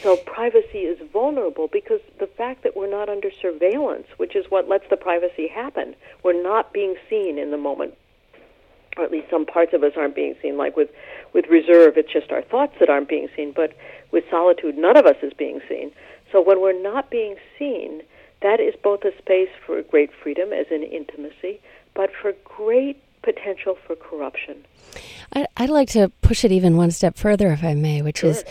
So 0.03 0.17
privacy 0.17 0.81
is 0.81 0.99
vulnerable 1.11 1.69
because 1.69 2.01
the 2.19 2.27
fact 2.27 2.63
that 2.63 2.77
we're 2.77 2.91
not 2.91 3.09
under 3.09 3.31
surveillance, 3.31 4.07
which 4.19 4.37
is 4.37 4.51
what 4.51 4.69
lets 4.69 4.89
the 4.91 4.97
privacy 4.97 5.49
happen, 5.49 5.95
we're 6.23 6.43
not 6.43 6.73
being 6.73 6.97
seen 7.09 7.39
in 7.39 7.51
the 7.51 7.57
moment, 7.57 7.95
or 8.97 9.05
at 9.05 9.11
least 9.11 9.31
some 9.31 9.47
parts 9.47 9.73
of 9.75 9.83
us 9.83 9.93
aren't 9.97 10.15
being 10.15 10.35
seen. 10.43 10.57
Like 10.57 10.77
with 10.77 10.91
with 11.33 11.47
reserve, 11.49 11.97
it's 11.97 12.13
just 12.13 12.33
our 12.33 12.43
thoughts 12.43 12.75
that 12.81 12.89
aren't 12.89 13.09
being 13.09 13.29
seen. 13.37 13.53
But 13.55 13.77
with 14.11 14.25
solitude, 14.31 14.77
none 14.79 14.97
of 14.97 15.07
us 15.07 15.17
is 15.23 15.33
being 15.33 15.61
seen. 15.69 15.93
So 16.33 16.41
when 16.41 16.61
we're 16.61 16.81
not 16.81 17.11
being 17.11 17.37
seen, 17.59 18.03
that 18.43 18.61
is 18.61 18.75
both 18.83 19.05
a 19.05 19.17
space 19.19 19.51
for 19.65 19.81
great 19.83 20.11
freedom, 20.23 20.53
as 20.53 20.67
in 20.71 20.83
intimacy, 20.83 21.61
but 21.95 22.11
for 22.21 22.33
great 22.45 23.01
potential 23.23 23.77
for 23.87 23.97
corruption. 23.97 24.65
I'd 25.57 25.71
like 25.71 25.89
to 25.91 26.11
push 26.23 26.45
it 26.45 26.53
even 26.53 26.77
one 26.77 26.91
step 26.91 27.17
further, 27.17 27.51
if 27.53 27.65
I 27.65 27.75
may, 27.75 28.01
which 28.01 28.19
sure. 28.19 28.31
is 28.31 28.45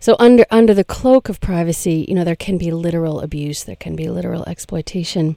so 0.00 0.16
under 0.18 0.46
under 0.50 0.74
the 0.74 0.84
cloak 0.84 1.28
of 1.28 1.40
privacy, 1.40 2.06
you 2.08 2.14
know, 2.14 2.24
there 2.24 2.36
can 2.36 2.58
be 2.58 2.70
literal 2.70 3.20
abuse, 3.20 3.64
there 3.64 3.76
can 3.76 3.94
be 3.94 4.08
literal 4.08 4.44
exploitation. 4.46 5.36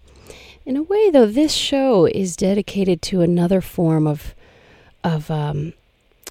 In 0.65 0.77
a 0.77 0.83
way, 0.83 1.11
though, 1.11 1.27
this 1.27 1.53
show 1.53 2.05
is 2.05 2.35
dedicated 2.35 3.01
to 3.03 3.21
another 3.21 3.61
form 3.61 4.07
of 4.07 4.33
of 5.05 5.31
um, 5.31 5.73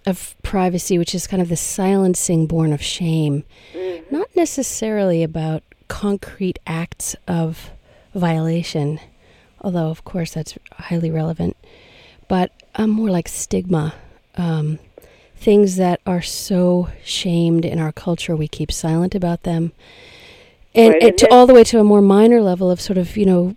of 0.05 0.37
privacy, 0.43 0.99
which 0.99 1.15
is 1.15 1.27
kind 1.27 1.41
of 1.41 1.49
the 1.49 1.57
silencing 1.57 2.47
born 2.47 2.73
of 2.73 2.83
shame, 2.83 3.45
mm-hmm. 3.73 4.15
not 4.15 4.29
necessarily 4.37 5.23
about 5.23 5.63
concrete 5.89 6.59
acts 6.67 7.17
of 7.27 7.71
violation, 8.15 9.01
although 9.63 9.89
of 9.89 10.05
course 10.05 10.35
that's 10.35 10.59
highly 10.73 11.11
relevant, 11.11 11.57
but 12.29 12.53
um, 12.75 12.91
more 12.91 13.11
like 13.11 13.29
stigma 13.29 13.95
um, 14.37 14.79
things 15.37 15.77
that 15.77 16.01
are 16.07 16.23
so 16.23 16.89
shamed 17.05 17.65
in 17.65 17.79
our 17.79 17.93
culture, 17.93 18.35
we 18.35 18.49
keep 18.49 18.73
silent 18.73 19.15
about 19.15 19.43
them. 19.43 19.73
And, 20.75 20.95
right, 20.95 21.03
and 21.03 21.19
to 21.19 21.31
all 21.31 21.47
the 21.47 21.55
way 21.55 21.65
to 21.65 21.79
a 21.79 21.85
more 21.85 22.01
minor 22.01 22.41
level 22.41 22.71
of 22.71 22.81
sort 22.81 22.99
of, 22.99 23.17
you 23.17 23.27
know, 23.27 23.57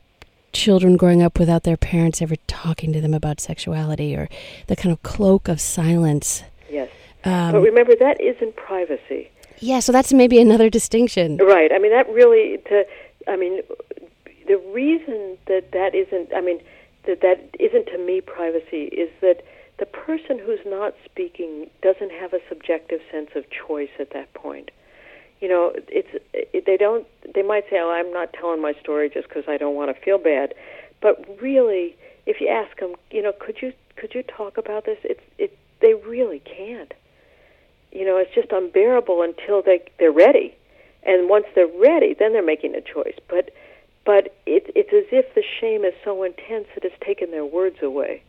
children 0.58 0.98
growing 0.98 1.22
up 1.22 1.40
without 1.40 1.64
their 1.64 1.78
parents 1.78 2.22
ever 2.22 2.36
talking 2.48 2.92
to 2.92 3.00
them 3.00 3.14
about 3.14 3.40
sexuality 3.40 4.16
or 4.16 4.28
the 4.68 4.76
kind 4.76 4.92
of 4.92 5.02
cloak 5.04 5.48
of 5.48 5.62
silence. 5.62 6.44
Yes. 6.70 6.90
Um, 7.24 7.52
but 7.54 7.62
remember, 7.62 7.96
that 7.96 8.20
isn't 8.20 8.56
privacy. 8.56 9.30
Yeah, 9.60 9.80
so 9.80 9.92
that's 9.92 10.12
maybe 10.14 10.40
another 10.40 10.70
distinction. 10.70 11.38
Right. 11.38 11.72
I 11.72 11.80
mean, 11.80 11.92
that 11.92 12.10
really, 12.10 12.58
to, 12.70 12.86
I 13.28 13.36
mean, 13.36 13.62
the 14.48 14.58
reason 14.74 15.38
that 15.46 15.72
that 15.72 15.96
isn't, 15.96 16.34
I 16.36 16.42
mean, 16.42 16.60
that 17.06 17.22
that 17.22 17.40
isn't 17.60 17.86
to 17.88 17.98
me 17.98 18.22
privacy 18.22 18.86
is 18.86 19.10
that 19.22 19.44
the 19.80 19.86
person 19.86 20.40
who's 20.40 20.60
not 20.66 20.96
speaking 21.06 21.70
doesn't 21.82 22.12
have 22.12 22.34
a 22.34 22.40
subjective 22.50 23.00
sense 23.12 23.30
of 23.36 23.46
choice 23.50 23.90
at 24.00 24.12
that 24.12 24.34
point. 24.34 24.72
You 25.40 25.48
know, 25.48 25.72
it's 25.88 26.08
it, 26.34 26.66
they 26.66 26.78
don't. 26.78 27.06
They 27.34 27.44
might 27.44 27.66
say, 27.70 27.78
"Oh, 27.80 27.92
I'm 27.92 28.12
not 28.12 28.34
telling 28.34 28.62
my 28.62 28.74
story 28.82 29.10
just 29.10 29.28
because 29.28 29.44
I 29.48 29.58
don't 29.58 29.76
want 29.76 29.96
to 29.96 30.02
feel 30.02 30.18
bad," 30.18 30.54
but 31.02 31.24
really, 31.42 31.96
if 32.26 32.42
you 32.42 32.48
ask 32.48 32.80
them, 32.80 32.96
you 33.12 33.22
know, 33.22 33.34
could 33.40 33.62
you 33.62 33.74
could 33.96 34.16
you 34.16 34.24
talk 34.24 34.58
about 34.58 34.86
this? 34.86 34.98
It's 35.04 35.22
it. 35.38 35.56
They 35.80 35.94
really 35.94 36.40
can't. 36.40 36.94
You 37.92 38.06
know, 38.06 38.18
it's 38.18 38.34
just 38.34 38.52
unbearable 38.52 39.22
until 39.22 39.62
they 39.62 39.82
they're 40.00 40.12
ready, 40.12 40.56
and 41.04 41.30
once 41.30 41.46
they're 41.54 41.68
ready, 41.68 42.16
then 42.18 42.34
they're 42.34 42.44
making 42.44 42.74
a 42.74 42.82
choice. 42.82 43.18
But 43.30 43.52
but 44.06 44.36
it, 44.48 44.72
it's 44.74 44.94
as 44.94 45.06
if 45.12 45.36
the 45.36 45.44
shame 45.60 45.84
is 45.84 45.94
so 46.04 46.24
intense 46.24 46.68
that 46.74 46.84
it's 46.84 46.96
taken 47.06 47.30
their 47.30 47.46
words 47.46 47.78
away 47.84 48.24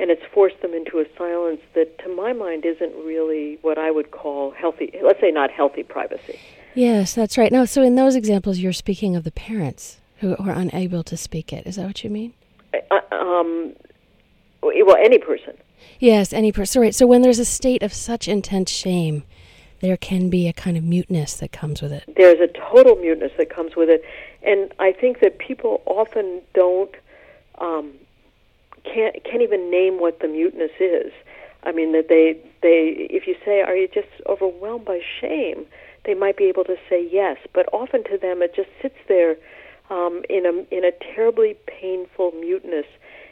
and 0.00 0.10
it's 0.10 0.22
forced 0.32 0.60
them 0.62 0.72
into 0.72 0.98
a 0.98 1.04
silence 1.16 1.60
that, 1.74 1.98
to 1.98 2.08
my 2.08 2.32
mind, 2.32 2.64
isn't 2.64 2.94
really 3.04 3.58
what 3.62 3.78
I 3.78 3.90
would 3.90 4.10
call 4.10 4.50
healthy. 4.52 4.90
Let's 5.02 5.20
say 5.20 5.30
not 5.30 5.50
healthy 5.50 5.82
privacy. 5.82 6.40
Yes, 6.74 7.14
that's 7.14 7.36
right. 7.36 7.52
No, 7.52 7.64
so 7.64 7.82
in 7.82 7.96
those 7.96 8.16
examples, 8.16 8.58
you're 8.58 8.72
speaking 8.72 9.14
of 9.14 9.24
the 9.24 9.30
parents 9.30 10.00
who 10.18 10.36
are 10.36 10.50
unable 10.50 11.02
to 11.04 11.16
speak 11.16 11.52
it. 11.52 11.66
Is 11.66 11.76
that 11.76 11.86
what 11.86 12.02
you 12.02 12.10
mean? 12.10 12.32
Uh, 12.72 13.00
um, 13.12 13.74
well, 14.62 14.96
any 14.96 15.18
person. 15.18 15.56
Yes, 15.98 16.32
any 16.32 16.52
person. 16.52 16.80
Right. 16.80 16.94
So 16.94 17.06
when 17.06 17.22
there's 17.22 17.38
a 17.38 17.44
state 17.44 17.82
of 17.82 17.92
such 17.92 18.28
intense 18.28 18.70
shame, 18.70 19.24
there 19.80 19.96
can 19.96 20.30
be 20.30 20.46
a 20.46 20.52
kind 20.52 20.76
of 20.76 20.84
muteness 20.84 21.34
that 21.34 21.52
comes 21.52 21.82
with 21.82 21.92
it. 21.92 22.04
There's 22.16 22.40
a 22.40 22.48
total 22.48 22.96
muteness 22.96 23.32
that 23.38 23.50
comes 23.50 23.76
with 23.76 23.88
it, 23.88 24.04
and 24.42 24.72
I 24.78 24.92
think 24.92 25.20
that 25.20 25.38
people 25.38 25.82
often 25.86 26.42
don't 26.54 26.94
um, 27.58 27.92
can't 28.84 29.22
can't 29.24 29.42
even 29.42 29.70
name 29.70 30.00
what 30.00 30.20
the 30.20 30.28
muteness 30.28 30.72
is. 30.80 31.12
I 31.62 31.72
mean 31.72 31.92
that 31.92 32.08
they 32.08 32.38
they 32.62 33.08
if 33.10 33.26
you 33.26 33.36
say 33.44 33.62
are 33.62 33.76
you 33.76 33.88
just 33.88 34.08
overwhelmed 34.26 34.84
by 34.84 35.00
shame, 35.20 35.66
they 36.04 36.14
might 36.14 36.36
be 36.36 36.44
able 36.44 36.64
to 36.64 36.76
say 36.88 37.06
yes, 37.10 37.36
but 37.52 37.68
often 37.72 38.04
to 38.04 38.18
them 38.18 38.42
it 38.42 38.54
just 38.54 38.70
sits 38.80 38.98
there 39.08 39.36
um, 39.90 40.22
in 40.30 40.46
a 40.46 40.74
in 40.74 40.84
a 40.84 40.92
terribly 41.14 41.56
painful 41.66 42.32
muteness. 42.32 42.86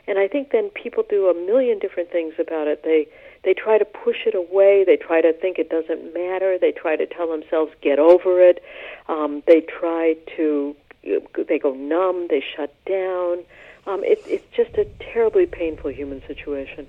And 0.06 0.18
I 0.18 0.26
think 0.26 0.52
then 0.52 0.70
people 0.70 1.04
do 1.08 1.28
a 1.28 1.34
million 1.34 1.78
different 1.78 2.10
things 2.10 2.34
about 2.38 2.66
it. 2.66 2.82
They 2.82 3.06
they 3.44 3.54
try 3.54 3.78
to 3.78 3.84
push 3.84 4.26
it 4.26 4.34
away. 4.34 4.84
They 4.84 4.96
try 4.96 5.20
to 5.20 5.32
think 5.32 5.58
it 5.58 5.70
doesn't 5.70 6.12
matter. 6.12 6.58
They 6.58 6.72
try 6.72 6.96
to 6.96 7.06
tell 7.06 7.28
themselves 7.30 7.72
get 7.80 7.98
over 7.98 8.40
it. 8.42 8.62
Um, 9.08 9.42
they 9.46 9.60
try 9.60 10.16
to 10.36 10.76
they 11.02 11.58
go 11.58 11.74
numb. 11.74 12.26
They 12.28 12.42
shut 12.56 12.74
down. 12.84 13.44
Um, 13.88 14.04
it, 14.04 14.22
it's 14.26 14.44
just 14.54 14.76
a 14.76 14.84
terribly 15.00 15.46
painful 15.46 15.90
human 15.90 16.22
situation. 16.26 16.86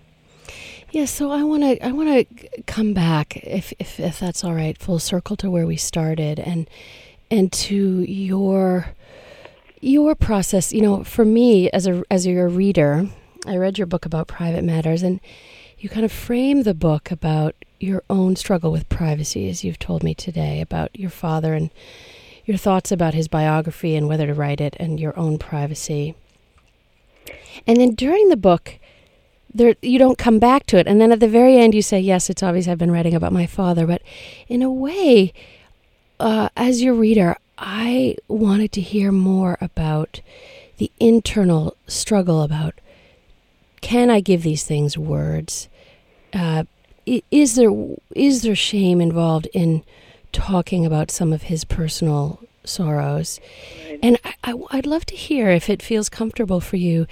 Yeah, 0.92 1.06
so 1.06 1.32
I 1.32 1.44
want 1.44 1.64
to 1.64 1.86
I 1.86 1.92
want 1.94 2.10
to 2.10 2.64
come 2.64 2.94
back 2.94 3.38
if, 3.38 3.72
if 3.80 4.00
if 4.00 4.20
that's 4.20 4.44
all 4.44 4.54
right, 4.54 4.78
full 4.78 5.00
circle 5.00 5.38
to 5.38 5.50
where 5.50 5.66
we 5.66 5.78
started 5.78 6.40
and 6.40 6.70
and 7.32 7.54
to 7.54 8.02
your 8.02 8.88
your 9.80 10.14
process. 10.14 10.74
You 10.74 10.82
know, 10.82 11.04
for 11.06 11.24
me 11.24 11.70
as 11.72 11.88
a 11.88 12.04
as 12.12 12.28
your 12.28 12.50
reader, 12.50 13.08
I 13.46 13.56
read 13.56 13.78
your 13.78 13.88
book 13.88 14.06
about 14.06 14.28
private 14.28 14.66
matters 14.66 15.02
and 15.02 15.22
you 15.78 15.88
kind 15.88 16.04
of 16.04 16.12
frame 16.12 16.64
the 16.64 16.74
book 16.74 17.12
about 17.12 17.56
your 17.80 18.04
own 18.10 18.36
struggle 18.36 18.74
with 18.74 18.90
privacy 18.90 19.48
as 19.50 19.64
you've 19.64 19.80
told 19.80 20.04
me 20.04 20.14
today 20.14 20.60
about 20.60 21.00
your 21.00 21.10
father 21.10 21.54
and 21.54 21.70
your 22.44 22.58
thoughts 22.58 22.92
about 22.92 23.14
his 23.14 23.30
biography 23.30 23.96
and 23.96 24.10
whether 24.10 24.28
to 24.28 24.34
write 24.34 24.60
it 24.60 24.76
and 24.80 25.00
your 25.00 25.18
own 25.18 25.38
privacy. 25.38 26.16
And 27.68 27.78
then 27.78 27.96
during 27.96 28.30
the 28.30 28.38
book, 28.38 28.80
there 29.54 29.76
you 29.82 29.98
don't 29.98 30.18
come 30.18 30.40
back 30.40 30.66
to 30.68 30.78
it. 30.78 30.88
And 30.88 31.02
then 31.02 31.12
at 31.12 31.20
the 31.20 31.28
very 31.28 31.58
end, 31.58 31.74
you 31.74 31.82
say, 31.82 32.00
"Yes, 32.00 32.30
it's 32.30 32.44
obvious 32.44 32.68
I've 32.68 32.78
been 32.78 32.92
writing 32.92 33.16
about 33.16 33.34
my 33.34 33.46
father." 33.46 33.88
But 33.88 34.02
in 34.48 34.62
a 34.62 34.72
way, 34.72 35.34
uh, 36.20 36.50
as 36.56 36.82
your 36.82 36.94
reader, 36.94 37.38
I 37.58 38.16
wanted 38.28 38.72
to 38.74 38.82
hear 38.82 39.12
more 39.12 39.58
about 39.60 40.22
the 40.78 40.92
internal 41.00 41.76
struggle 41.88 42.42
about 42.42 42.76
can 43.82 44.10
I 44.10 44.20
give 44.20 44.44
these 44.44 44.64
things 44.64 44.98
words? 44.98 45.70
Uh, 46.34 46.66
is 47.06 47.56
there 47.56 47.72
is 48.16 48.42
there 48.44 48.56
shame 48.56 49.02
involved 49.02 49.48
in 49.54 49.84
talking 50.32 50.86
about 50.86 51.12
some 51.12 51.34
of 51.34 51.44
his 51.44 51.64
personal 51.64 52.40
sorrows? 52.64 53.40
Right. 53.88 54.00
And 54.04 54.18
I, 54.24 54.34
I, 54.44 54.56
I'd 54.72 54.86
love 54.86 55.06
to 55.08 55.16
hear 55.16 55.50
if 55.50 55.70
it 55.70 55.82
feels 55.82 56.10
comfortable 56.10 56.62
for 56.62 56.78
you 56.78 57.08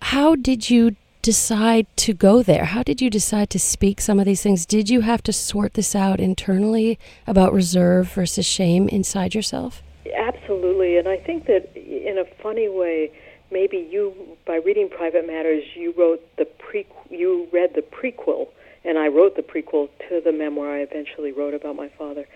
how 0.00 0.34
did 0.34 0.70
you 0.70 0.96
decide 1.22 1.86
to 1.96 2.14
go 2.14 2.42
there? 2.42 2.66
How 2.66 2.82
did 2.82 3.00
you 3.00 3.10
decide 3.10 3.50
to 3.50 3.58
speak 3.58 4.00
some 4.00 4.18
of 4.18 4.24
these 4.24 4.42
things? 4.42 4.64
Did 4.64 4.88
you 4.88 5.02
have 5.02 5.22
to 5.24 5.32
sort 5.32 5.74
this 5.74 5.94
out 5.94 6.18
internally 6.18 6.98
about 7.26 7.52
reserve 7.52 8.12
versus 8.12 8.46
shame 8.46 8.88
inside 8.88 9.34
yourself? 9.34 9.82
Absolutely. 10.16 10.96
And 10.96 11.08
I 11.08 11.18
think 11.18 11.46
that 11.46 11.76
in 11.76 12.18
a 12.18 12.24
funny 12.42 12.68
way, 12.68 13.12
maybe 13.50 13.76
you, 13.76 14.14
by 14.46 14.56
reading 14.56 14.88
Private 14.88 15.26
Matters, 15.26 15.64
you 15.74 15.92
wrote 15.96 16.20
the 16.36 16.46
pre, 16.46 16.86
you 17.10 17.48
read 17.52 17.74
the 17.74 17.82
prequel, 17.82 18.48
and 18.84 18.98
I 18.98 19.08
wrote 19.08 19.36
the 19.36 19.42
prequel 19.42 19.90
to 20.08 20.20
the 20.24 20.32
memoir 20.32 20.76
I 20.76 20.78
eventually 20.78 21.32
wrote 21.32 21.54
about 21.54 21.76
my 21.76 21.88
father. 21.98 22.26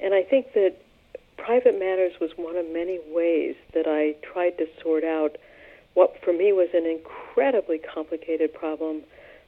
And 0.00 0.12
I 0.12 0.22
think 0.22 0.52
that 0.52 0.74
Private 1.38 1.78
Matters 1.78 2.12
was 2.20 2.30
one 2.36 2.56
of 2.56 2.66
many 2.70 3.00
ways 3.08 3.56
that 3.72 3.86
I 3.86 4.14
tried 4.26 4.58
to 4.58 4.66
sort 4.82 5.04
out 5.04 5.36
what 5.94 6.16
for 6.22 6.32
me 6.32 6.52
was 6.52 6.68
an 6.74 6.86
incredibly 6.86 7.78
complicated 7.78 8.52
problem, 8.52 9.02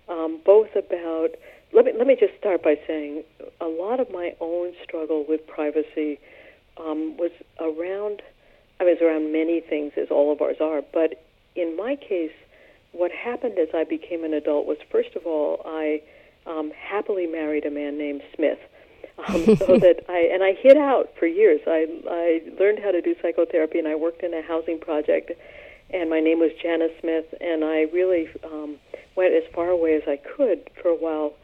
um, 0.09 0.41
both 0.45 0.75
about 0.77 1.31
let 1.73 1.85
me 1.85 1.93
let 1.97 2.07
me 2.07 2.17
just 2.19 2.33
start 2.39 2.63
by 2.63 2.79
saying 2.87 3.25
a 3.61 3.67
lot 3.67 4.01
of 4.01 4.11
my 4.11 4.35
own 4.41 4.73
struggle 4.83 5.25
with 5.29 5.47
privacy 5.47 6.19
um, 6.79 7.17
was 7.17 7.33
around. 7.61 8.23
I 8.79 8.85
mean, 8.85 8.97
was 9.01 9.03
around 9.03 9.33
many 9.33 9.61
things, 9.61 9.93
as 9.97 10.09
all 10.11 10.33
of 10.33 10.41
ours 10.43 10.57
are. 10.61 10.83
But 10.93 11.23
in 11.55 11.77
my 11.77 11.97
case, 11.97 12.33
what 12.93 13.11
happened 13.11 13.59
as 13.59 13.69
I 13.75 13.85
became 13.85 14.23
an 14.23 14.35
adult 14.35 14.67
was, 14.67 14.77
first 14.91 15.17
of 15.17 15.27
all, 15.27 15.63
I 15.65 16.03
um, 16.47 16.71
happily 16.71 17.27
married 17.27 17.65
a 17.65 17.71
man 17.71 17.99
named 17.99 18.23
Smith. 18.35 18.59
Um, 19.19 19.45
so 19.57 19.79
that 19.79 20.05
I 20.09 20.29
and 20.33 20.45
I 20.45 20.53
hid 20.53 20.77
out 20.77 21.11
for 21.19 21.27
years. 21.27 21.61
I 21.67 21.87
I 22.09 22.43
learned 22.61 22.79
how 22.79 22.93
to 22.93 23.01
do 23.01 23.15
psychotherapy, 23.21 23.79
and 23.79 23.89
I 23.89 23.95
worked 23.95 24.23
in 24.23 24.35
a 24.35 24.43
housing 24.43 24.79
project. 24.79 25.33
And 25.91 26.11
my 26.11 26.21
name 26.21 26.41
was 26.41 26.51
Janice 26.61 26.93
Smith, 27.01 27.27
and 27.41 27.65
I 27.65 27.83
really 27.93 28.29
um, 28.45 28.77
went 29.15 29.35
as 29.35 29.45
far 29.55 29.69
away 29.69 29.95
as 29.95 30.03
I 30.09 30.17
could 30.17 30.69
for 30.83 30.89
a 30.89 30.97
while 30.97 31.35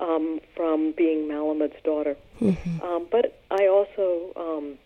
um, 0.00 0.40
from 0.56 0.92
being 0.96 1.28
Malamud's 1.28 1.80
daughter. 1.84 2.16
Mm-hmm. 2.40 2.82
Um, 2.82 3.06
but 3.10 3.38
I 3.50 3.68
also 3.68 4.32
um, 4.36 4.78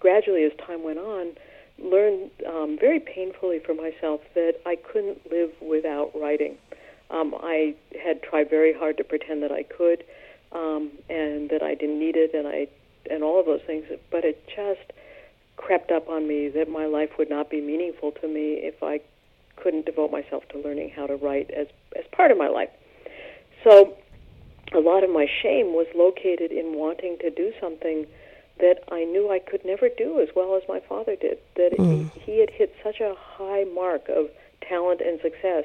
gradually, 0.00 0.44
as 0.44 0.52
time 0.66 0.82
went 0.82 0.98
on, 0.98 1.32
learned 1.78 2.30
um, 2.46 2.78
very 2.80 3.00
painfully 3.00 3.58
for 3.58 3.74
myself 3.74 4.20
that 4.34 4.54
I 4.66 4.76
couldn't 4.76 5.30
live 5.30 5.50
without 5.60 6.12
writing. 6.18 6.56
Um, 7.10 7.34
I 7.38 7.74
had 8.02 8.22
tried 8.22 8.50
very 8.50 8.72
hard 8.72 8.96
to 8.98 9.04
pretend 9.04 9.42
that 9.42 9.52
I 9.52 9.62
could, 9.62 10.04
um, 10.52 10.90
and 11.08 11.50
that 11.50 11.62
I 11.62 11.74
didn't 11.74 11.98
need 11.98 12.16
it, 12.16 12.34
and 12.34 12.46
I 12.46 12.68
and 13.10 13.22
all 13.22 13.40
of 13.40 13.46
those 13.46 13.62
things. 13.66 13.86
But 14.10 14.24
it 14.24 14.42
just 14.48 14.92
crept 15.58 15.90
up 15.90 16.08
on 16.08 16.26
me 16.26 16.48
that 16.48 16.70
my 16.70 16.86
life 16.86 17.10
would 17.18 17.28
not 17.28 17.50
be 17.50 17.60
meaningful 17.60 18.12
to 18.12 18.26
me 18.26 18.54
if 18.54 18.82
I 18.82 19.00
couldn't 19.56 19.84
devote 19.84 20.10
myself 20.10 20.48
to 20.50 20.58
learning 20.58 20.90
how 20.96 21.06
to 21.06 21.16
write 21.16 21.50
as 21.50 21.66
as 21.98 22.04
part 22.12 22.30
of 22.30 22.38
my 22.38 22.48
life. 22.48 22.70
So 23.64 23.96
a 24.72 24.78
lot 24.78 25.04
of 25.04 25.10
my 25.10 25.26
shame 25.42 25.74
was 25.74 25.86
located 25.94 26.52
in 26.52 26.76
wanting 26.76 27.18
to 27.20 27.30
do 27.30 27.52
something 27.60 28.06
that 28.60 28.82
I 28.90 29.04
knew 29.04 29.30
I 29.30 29.40
could 29.40 29.64
never 29.64 29.88
do 29.88 30.20
as 30.20 30.28
well 30.34 30.56
as 30.56 30.62
my 30.68 30.80
father 30.80 31.16
did. 31.16 31.38
That 31.56 31.72
mm. 31.78 32.10
he, 32.12 32.20
he 32.20 32.40
had 32.40 32.50
hit 32.50 32.74
such 32.82 33.00
a 33.00 33.14
high 33.16 33.64
mark 33.64 34.08
of 34.08 34.30
talent 34.60 35.00
and 35.00 35.20
success 35.20 35.64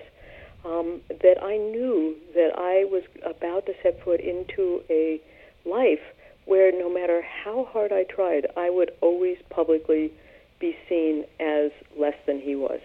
um, 0.65 1.01
that 1.09 1.41
I 1.41 1.57
knew 1.57 2.15
that 2.33 2.51
I 2.57 2.85
was 2.85 3.03
about 3.23 3.65
to 3.67 3.73
set 3.83 4.03
foot 4.03 4.19
into 4.19 4.81
a 4.89 5.21
life 5.65 6.01
where 6.45 6.71
no 6.71 6.89
matter 6.89 7.21
how 7.21 7.65
hard 7.71 7.91
I 7.91 8.03
tried, 8.03 8.47
I 8.57 8.69
would 8.69 8.91
always 9.01 9.37
publicly 9.49 10.11
be 10.59 10.75
seen 10.87 11.25
as 11.39 11.71
less 11.97 12.15
than 12.25 12.39
he 12.39 12.55
was. 12.55 12.79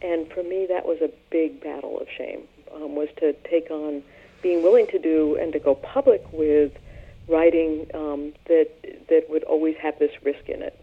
And 0.00 0.28
for 0.32 0.42
me, 0.42 0.66
that 0.68 0.86
was 0.86 1.00
a 1.00 1.10
big 1.30 1.62
battle 1.62 1.98
of 1.98 2.08
shame, 2.16 2.42
um, 2.74 2.96
was 2.96 3.08
to 3.18 3.32
take 3.48 3.70
on 3.70 4.02
being 4.42 4.62
willing 4.62 4.86
to 4.88 4.98
do 4.98 5.36
and 5.40 5.52
to 5.52 5.58
go 5.58 5.74
public 5.74 6.24
with 6.32 6.72
writing 7.28 7.86
um, 7.94 8.32
that 8.46 8.68
that 9.08 9.30
would 9.30 9.44
always 9.44 9.76
have 9.76 9.98
this 9.98 10.10
risk 10.24 10.48
in 10.48 10.62
it. 10.62 10.78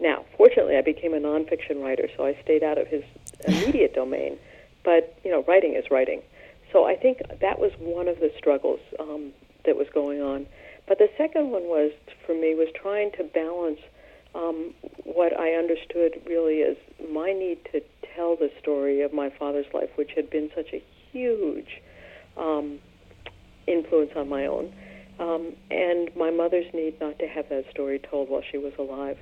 Now, 0.00 0.24
fortunately, 0.36 0.76
I 0.76 0.82
became 0.82 1.14
a 1.14 1.18
nonfiction 1.18 1.82
writer, 1.82 2.08
so 2.16 2.26
I 2.26 2.36
stayed 2.42 2.62
out 2.62 2.78
of 2.78 2.86
his 2.88 3.02
immediate 3.46 3.94
domain. 3.94 4.38
But 4.84 5.18
you 5.24 5.30
know, 5.30 5.44
writing 5.46 5.74
is 5.74 5.90
writing. 5.90 6.22
So 6.72 6.84
I 6.84 6.96
think 6.96 7.22
that 7.40 7.58
was 7.58 7.72
one 7.78 8.08
of 8.08 8.20
the 8.20 8.30
struggles 8.36 8.80
um, 8.98 9.32
that 9.64 9.76
was 9.76 9.88
going 9.92 10.20
on. 10.20 10.46
But 10.88 10.98
the 10.98 11.08
second 11.18 11.50
one 11.50 11.64
was 11.64 11.92
for 12.26 12.34
me 12.34 12.54
was 12.54 12.68
trying 12.74 13.12
to 13.18 13.24
balance 13.24 13.80
um, 14.34 14.74
what 15.04 15.38
I 15.38 15.52
understood 15.52 16.20
really 16.26 16.62
as 16.62 16.76
my 17.12 17.32
need 17.32 17.58
to 17.72 17.80
tell 18.16 18.36
the 18.36 18.50
story 18.60 19.02
of 19.02 19.12
my 19.12 19.30
father's 19.38 19.66
life, 19.74 19.90
which 19.96 20.12
had 20.16 20.30
been 20.30 20.50
such 20.56 20.72
a 20.72 20.82
huge 21.12 21.82
um, 22.36 22.78
influence 23.66 24.12
on 24.16 24.28
my 24.28 24.46
own 24.46 24.72
um, 25.18 25.52
and 25.70 26.10
my 26.16 26.30
mother's 26.30 26.72
need 26.72 27.00
not 27.00 27.18
to 27.18 27.26
have 27.26 27.48
that 27.48 27.64
story 27.70 27.98
told 27.98 28.28
while 28.28 28.42
she 28.50 28.58
was 28.58 28.72
alive. 28.78 29.18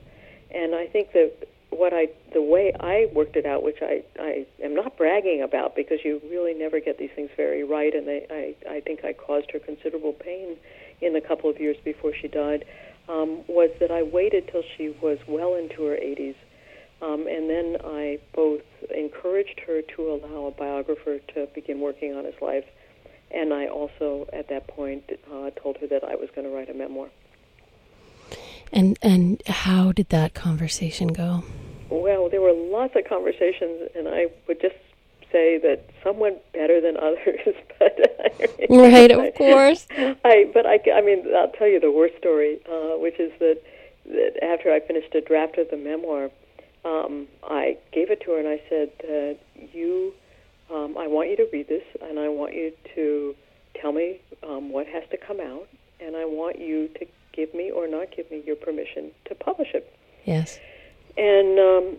And 0.54 0.74
I 0.74 0.86
think 0.86 1.12
that 1.12 1.32
what 1.70 1.92
I, 1.92 2.08
the 2.32 2.42
way 2.42 2.72
I 2.78 3.08
worked 3.14 3.36
it 3.36 3.46
out, 3.46 3.62
which 3.62 3.78
I, 3.82 4.02
I 4.18 4.46
am 4.62 4.74
not 4.74 4.96
bragging 4.96 5.42
about 5.42 5.74
because 5.74 5.98
you 6.04 6.20
really 6.30 6.54
never 6.54 6.80
get 6.80 6.98
these 6.98 7.10
things 7.14 7.30
very 7.36 7.64
right, 7.64 7.94
and 7.94 8.06
they, 8.06 8.26
I, 8.30 8.70
I 8.76 8.80
think 8.80 9.04
I 9.04 9.12
caused 9.12 9.50
her 9.52 9.58
considerable 9.58 10.12
pain 10.12 10.56
in 11.00 11.12
the 11.12 11.20
couple 11.20 11.50
of 11.50 11.60
years 11.60 11.76
before 11.84 12.12
she 12.14 12.28
died, 12.28 12.64
um, 13.08 13.42
was 13.46 13.70
that 13.80 13.90
I 13.90 14.02
waited 14.02 14.48
till 14.50 14.62
she 14.76 14.94
was 15.00 15.18
well 15.28 15.54
into 15.54 15.84
her 15.84 15.96
80s. 15.96 16.34
Um, 17.02 17.26
and 17.28 17.50
then 17.50 17.76
I 17.84 18.18
both 18.34 18.62
encouraged 18.94 19.60
her 19.66 19.82
to 19.82 20.12
allow 20.12 20.46
a 20.46 20.50
biographer 20.50 21.18
to 21.34 21.46
begin 21.54 21.80
working 21.80 22.14
on 22.14 22.24
his 22.24 22.40
life 22.40 22.64
and 23.30 23.52
I 23.52 23.66
also, 23.66 24.28
at 24.32 24.48
that 24.48 24.66
point, 24.68 25.04
uh, 25.32 25.50
told 25.50 25.78
her 25.78 25.86
that 25.88 26.04
I 26.04 26.14
was 26.14 26.28
going 26.34 26.48
to 26.48 26.54
write 26.54 26.70
a 26.70 26.74
memoir. 26.74 27.08
And 28.72 28.98
and 29.02 29.42
how 29.46 29.92
did 29.92 30.08
that 30.10 30.34
conversation 30.34 31.08
go? 31.08 31.44
Well, 31.88 32.28
there 32.28 32.40
were 32.40 32.52
lots 32.52 32.94
of 32.96 33.04
conversations, 33.08 33.90
and 33.94 34.08
I 34.08 34.26
would 34.48 34.60
just 34.60 34.74
say 35.32 35.58
that 35.58 35.88
some 36.02 36.18
went 36.18 36.38
better 36.52 36.80
than 36.80 36.96
others. 36.96 37.54
but 37.78 38.68
right, 38.70 39.10
of 39.10 39.34
course. 39.34 39.86
I 40.24 40.50
but 40.52 40.66
I, 40.66 40.80
I 40.94 41.00
mean, 41.00 41.24
I'll 41.36 41.52
tell 41.52 41.68
you 41.68 41.80
the 41.80 41.92
worst 41.92 42.16
story, 42.18 42.58
uh, 42.68 42.98
which 42.98 43.18
is 43.18 43.32
that 43.38 43.62
that 44.06 44.42
after 44.42 44.72
I 44.72 44.80
finished 44.80 45.14
a 45.14 45.20
draft 45.20 45.58
of 45.58 45.68
the 45.70 45.76
memoir, 45.76 46.30
um, 46.84 47.26
I 47.42 47.76
gave 47.92 48.10
it 48.10 48.20
to 48.22 48.32
her 48.32 48.38
and 48.38 48.48
I 48.48 48.60
said, 48.68 48.90
uh, 49.04 49.66
"You." 49.72 50.12
um, 50.72 50.96
I 50.98 51.06
want 51.06 51.30
you 51.30 51.36
to 51.36 51.48
read 51.52 51.68
this, 51.68 51.84
and 52.02 52.18
I 52.18 52.28
want 52.28 52.54
you 52.54 52.72
to 52.94 53.34
tell 53.80 53.92
me 53.92 54.20
um, 54.42 54.70
what 54.70 54.86
has 54.86 55.04
to 55.10 55.16
come 55.16 55.40
out, 55.40 55.68
and 56.00 56.16
I 56.16 56.24
want 56.24 56.58
you 56.58 56.88
to 56.98 57.06
give 57.32 57.54
me 57.54 57.70
or 57.70 57.86
not 57.86 58.10
give 58.14 58.30
me 58.30 58.42
your 58.46 58.56
permission 58.56 59.10
to 59.26 59.34
publish 59.34 59.68
it. 59.74 59.92
Yes. 60.24 60.58
And 61.16 61.58
um, 61.58 61.96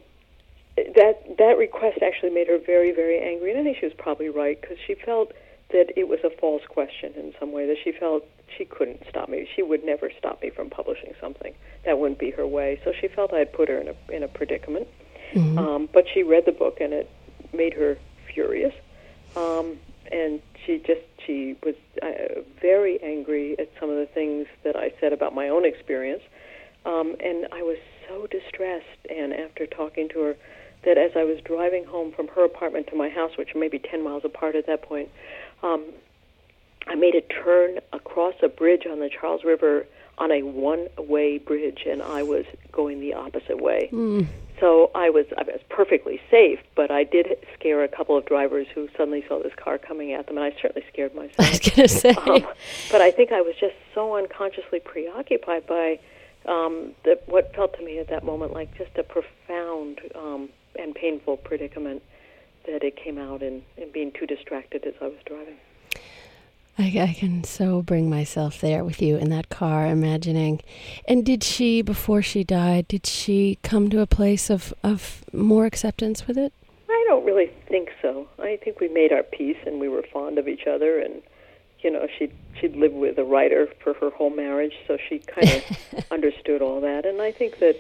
that 0.96 1.38
that 1.38 1.58
request 1.58 2.00
actually 2.04 2.30
made 2.30 2.48
her 2.48 2.60
very, 2.60 2.92
very 2.92 3.20
angry, 3.20 3.52
and 3.52 3.60
I 3.60 3.64
think 3.64 3.78
she 3.80 3.86
was 3.86 3.96
probably 3.98 4.30
right 4.30 4.60
because 4.60 4.78
she 4.86 4.94
felt 4.94 5.32
that 5.72 5.92
it 5.98 6.08
was 6.08 6.20
a 6.24 6.30
false 6.30 6.62
question 6.70 7.14
in 7.16 7.34
some 7.40 7.52
way. 7.52 7.66
That 7.66 7.78
she 7.84 7.92
felt 7.92 8.24
she 8.56 8.66
couldn't 8.66 9.02
stop 9.10 9.28
me. 9.28 9.48
She 9.56 9.64
would 9.64 9.84
never 9.84 10.12
stop 10.18 10.42
me 10.42 10.50
from 10.50 10.70
publishing 10.70 11.14
something. 11.20 11.54
That 11.86 11.98
wouldn't 12.00 12.20
be 12.20 12.32
her 12.32 12.46
way. 12.46 12.80
So 12.84 12.94
she 13.00 13.08
felt 13.08 13.34
I 13.34 13.40
had 13.40 13.54
put 13.54 13.70
her 13.70 13.80
in 13.80 13.88
a 13.88 13.96
in 14.12 14.24
a 14.24 14.28
predicament. 14.28 14.88
Mm-hmm. 15.34 15.58
Um, 15.58 15.90
but 15.92 16.06
she 16.14 16.24
read 16.24 16.46
the 16.46 16.52
book, 16.52 16.78
and 16.80 16.94
it 16.94 17.10
made 17.54 17.74
her 17.74 17.98
furious, 18.32 18.74
um, 19.36 19.78
and 20.12 20.42
she 20.66 20.78
just 20.78 21.02
she 21.26 21.58
was 21.64 21.76
uh, 22.04 22.42
very 22.62 23.02
angry 23.02 23.58
at 23.60 23.70
some 23.80 23.90
of 23.90 23.98
the 23.98 24.06
things 24.06 24.48
that 24.64 24.76
I 24.76 24.94
said 25.02 25.12
about 25.12 25.34
my 25.34 25.50
own 25.50 25.66
experience, 25.66 26.22
um, 26.86 27.16
and 27.20 27.48
I 27.52 27.64
was 27.64 27.78
so 28.08 28.28
distressed. 28.28 28.86
And 29.10 29.34
after 29.34 29.66
talking 29.66 30.08
to 30.10 30.22
her, 30.22 30.38
that 30.84 30.98
as 30.98 31.12
I 31.16 31.24
was 31.24 31.40
driving 31.42 31.86
home 31.86 32.12
from 32.12 32.28
her 32.30 32.44
apartment 32.44 32.88
to 32.88 32.96
my 32.96 33.10
house, 33.10 33.38
which 33.38 33.56
may 33.56 33.68
be 33.68 33.80
ten 33.80 34.04
miles 34.04 34.24
apart 34.24 34.56
at 34.56 34.68
that 34.68 34.82
point, 34.82 35.10
um, 35.64 35.86
I 36.88 36.96
made 36.96 37.16
a 37.16 37.22
turn 37.22 37.80
across 37.94 38.36
a 38.42 38.48
bridge 38.48 38.86
on 38.90 39.00
the 39.00 39.10
Charles 39.10 39.44
River 39.44 39.86
on 40.18 40.32
a 40.32 40.42
one-way 40.42 41.38
bridge, 41.38 41.84
and 41.88 42.02
I 42.02 42.24
was 42.24 42.46
going 42.72 43.00
the 43.00 43.14
opposite 43.14 43.62
way. 43.62 43.90
Mm. 43.92 44.28
So 44.60 44.90
I 44.96 45.12
was 45.12 45.26
I 45.38 45.44
was 45.44 45.62
perfectly 45.70 46.20
safe, 46.32 46.60
but 46.76 46.90
I 46.90 47.04
did 47.04 47.28
scare 47.54 47.84
a 47.84 47.88
couple 47.88 48.18
of 48.18 48.26
drivers 48.26 48.66
who 48.74 48.90
suddenly 48.98 49.24
saw 49.28 49.42
this 49.44 49.54
car 49.56 49.78
coming 49.78 50.14
at 50.14 50.26
them, 50.26 50.38
and 50.38 50.46
I 50.46 50.56
certainly 50.60 50.88
scared 50.92 51.14
myself. 51.16 51.34
I 51.40 51.50
was 51.50 51.60
going 51.60 51.88
to 51.88 51.88
say, 51.88 52.10
um, 52.10 52.48
but 52.92 53.02
I 53.02 53.12
think 53.12 53.32
I 53.32 53.42
was 53.42 53.56
just 53.60 53.76
so 53.94 54.16
unconsciously 54.16 54.80
preoccupied 54.80 55.68
by 55.68 56.00
um, 56.48 56.94
the, 57.04 57.20
what 57.28 57.54
felt 57.54 57.78
to 57.78 57.86
me 57.86 58.00
at 58.00 58.08
that 58.10 58.24
moment 58.24 58.54
like 58.54 58.76
just 58.78 58.98
a 58.98 59.04
profound 59.04 60.00
um, 60.16 60.50
and 60.78 60.96
painful 60.96 61.38
predicament 61.38 62.04
that 62.66 62.84
it 62.84 62.96
came 62.96 63.18
out 63.18 63.42
in, 63.42 63.64
in 63.78 63.92
being 63.92 64.12
too 64.12 64.26
distracted 64.26 64.86
as 64.86 64.94
I 65.02 65.06
was 65.06 65.18
driving. 65.26 65.58
I, 66.80 67.08
I, 67.10 67.16
can 67.18 67.44
so 67.44 67.82
bring 67.82 68.08
myself 68.08 68.62
there 68.62 68.84
with 68.84 69.02
you 69.02 69.18
in 69.18 69.30
that 69.30 69.50
car, 69.50 69.88
imagining. 69.88 70.62
And 71.08 71.26
did 71.26 71.44
she, 71.44 71.82
before 71.82 72.22
she 72.22 72.44
died, 72.44 72.88
did 72.88 73.08
she 73.08 73.58
come 73.64 73.90
to 73.90 74.02
a 74.02 74.06
place 74.06 74.52
of, 74.52 74.76
of 74.84 75.24
more 75.34 75.66
acceptance 75.66 76.28
with 76.28 76.38
it? 76.38 76.54
I 76.88 77.06
don't 77.08 77.26
really 77.26 77.52
think 77.68 77.90
so. 78.02 78.28
I 78.38 78.60
think 78.64 78.80
we 78.80 78.90
made 78.90 79.12
our 79.12 79.24
peace 79.24 79.58
and 79.66 79.80
we 79.80 79.88
were 79.90 80.04
fond 80.14 80.38
of 80.38 80.48
each 80.48 80.68
other. 80.68 81.00
And, 81.00 81.24
you 81.80 81.90
know, 81.90 82.08
she'd, 82.16 82.34
she'd 82.60 82.76
lived 82.76 82.96
with 82.96 83.18
a 83.18 83.24
writer 83.24 83.68
for 83.84 83.96
her 83.96 84.12
whole 84.12 84.30
marriage, 84.30 84.74
so 84.88 84.98
she 85.10 85.18
kind 85.20 85.50
of 85.50 86.06
understood 86.12 86.62
all 86.62 86.80
that. 86.82 87.08
And 87.08 87.24
I 87.24 87.32
think 87.32 87.58
that, 87.58 87.78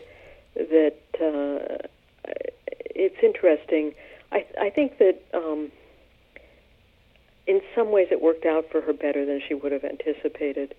that 0.55 0.95
uh, 1.21 1.87
it's 2.79 3.17
interesting. 3.23 3.93
I, 4.31 4.45
I 4.59 4.69
think 4.69 4.97
that. 4.99 5.21
Um, 5.33 5.71
in 7.47 7.61
some 7.73 7.91
ways 7.91 8.07
it 8.11 8.21
worked 8.21 8.45
out 8.45 8.65
for 8.69 8.81
her 8.81 8.93
better 8.93 9.25
than 9.25 9.41
she 9.47 9.53
would 9.53 9.71
have 9.71 9.83
anticipated. 9.83 10.75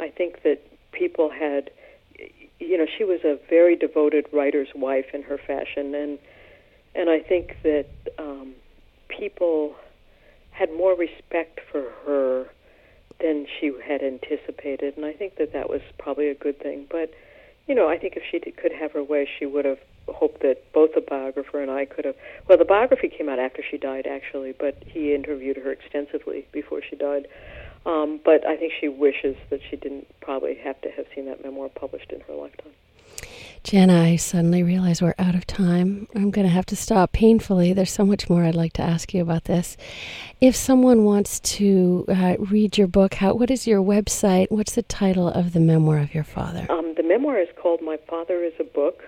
I 0.00 0.08
think 0.08 0.42
that 0.42 0.60
people 0.92 1.30
had, 1.30 1.70
you 2.58 2.76
know, 2.76 2.86
she 2.98 3.04
was 3.04 3.20
a 3.24 3.38
very 3.48 3.76
devoted 3.76 4.26
writer's 4.32 4.68
wife 4.74 5.06
in 5.14 5.22
her 5.22 5.38
fashion, 5.38 5.94
and 5.94 6.18
and 6.94 7.08
I 7.08 7.20
think 7.20 7.56
that 7.62 7.86
um, 8.18 8.54
people 9.08 9.76
had 10.50 10.72
more 10.72 10.96
respect 10.96 11.60
for 11.70 11.84
her 12.04 12.46
than 13.20 13.46
she 13.60 13.72
had 13.86 14.02
anticipated, 14.02 14.96
and 14.96 15.06
I 15.06 15.12
think 15.12 15.36
that 15.36 15.52
that 15.52 15.70
was 15.70 15.82
probably 15.98 16.28
a 16.28 16.34
good 16.34 16.58
thing. 16.58 16.86
But 16.90 17.12
you 17.68 17.74
know, 17.74 17.88
I 17.88 17.98
think 17.98 18.16
if 18.16 18.22
she 18.28 18.40
could 18.50 18.72
have 18.72 18.92
her 18.92 19.04
way, 19.04 19.28
she 19.38 19.46
would 19.46 19.64
have 19.64 19.78
hoped 20.14 20.42
that 20.42 20.72
both 20.72 20.94
the 20.94 21.00
biographer 21.00 21.60
and 21.60 21.70
I 21.70 21.84
could 21.84 22.04
have. 22.04 22.16
Well, 22.48 22.58
the 22.58 22.64
biography 22.64 23.08
came 23.08 23.28
out 23.28 23.38
after 23.38 23.62
she 23.68 23.78
died, 23.78 24.06
actually, 24.06 24.52
but 24.52 24.76
he 24.86 25.14
interviewed 25.14 25.56
her 25.56 25.72
extensively 25.72 26.46
before 26.52 26.80
she 26.82 26.96
died. 26.96 27.26
Um, 27.86 28.20
but 28.24 28.46
I 28.46 28.56
think 28.56 28.72
she 28.78 28.88
wishes 28.88 29.36
that 29.50 29.60
she 29.68 29.76
didn't 29.76 30.06
probably 30.20 30.56
have 30.56 30.80
to 30.82 30.90
have 30.90 31.06
seen 31.14 31.26
that 31.26 31.42
memoir 31.42 31.68
published 31.68 32.12
in 32.12 32.20
her 32.20 32.34
lifetime. 32.34 32.72
Janna, 33.64 34.12
I 34.12 34.16
suddenly 34.16 34.62
realize 34.62 35.02
we're 35.02 35.14
out 35.18 35.34
of 35.34 35.46
time. 35.46 36.06
I'm 36.14 36.30
going 36.30 36.46
to 36.46 36.52
have 36.52 36.66
to 36.66 36.76
stop 36.76 37.12
painfully. 37.12 37.72
There's 37.72 37.92
so 37.92 38.04
much 38.04 38.30
more 38.30 38.44
I'd 38.44 38.54
like 38.54 38.72
to 38.74 38.82
ask 38.82 39.12
you 39.12 39.20
about 39.20 39.44
this. 39.44 39.76
If 40.40 40.54
someone 40.54 41.04
wants 41.04 41.40
to 41.40 42.04
uh, 42.08 42.36
read 42.38 42.78
your 42.78 42.86
book, 42.86 43.14
how, 43.14 43.34
what 43.34 43.50
is 43.50 43.66
your 43.66 43.82
website? 43.82 44.50
What's 44.50 44.74
the 44.74 44.82
title 44.82 45.28
of 45.28 45.52
the 45.52 45.60
memoir 45.60 45.98
of 45.98 46.14
your 46.14 46.24
father? 46.24 46.66
Um, 46.70 46.94
the 46.96 47.02
memoir 47.02 47.38
is 47.38 47.48
called 47.60 47.82
My 47.82 47.98
Father 48.08 48.44
is 48.44 48.54
a 48.60 48.64
Book, 48.64 49.02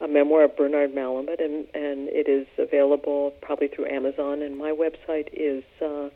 a 0.00 0.08
memoir 0.08 0.44
of 0.44 0.56
Bernard 0.56 0.94
Malamud, 0.94 1.42
and, 1.42 1.66
and 1.74 2.08
it 2.08 2.28
is 2.28 2.46
available 2.56 3.32
probably 3.42 3.66
through 3.68 3.86
Amazon. 3.86 4.42
And 4.42 4.56
my 4.56 4.70
website 4.70 5.28
is, 5.32 5.64
uh, 5.82 6.10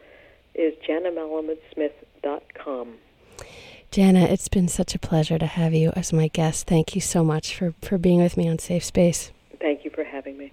is 0.54 0.74
jannamalamudsmith.com. 0.88 2.94
Janna, 3.90 4.30
it's 4.30 4.48
been 4.48 4.68
such 4.68 4.94
a 4.94 4.98
pleasure 4.98 5.38
to 5.38 5.46
have 5.46 5.74
you 5.74 5.92
as 5.94 6.14
my 6.14 6.28
guest. 6.28 6.66
Thank 6.66 6.94
you 6.94 7.00
so 7.00 7.22
much 7.22 7.56
for, 7.56 7.74
for 7.82 7.98
being 7.98 8.22
with 8.22 8.38
me 8.38 8.48
on 8.48 8.58
Safe 8.58 8.84
Space. 8.84 9.32
Thank 9.60 9.84
you 9.84 9.90
for 9.90 10.04
having 10.04 10.38
me. 10.38 10.52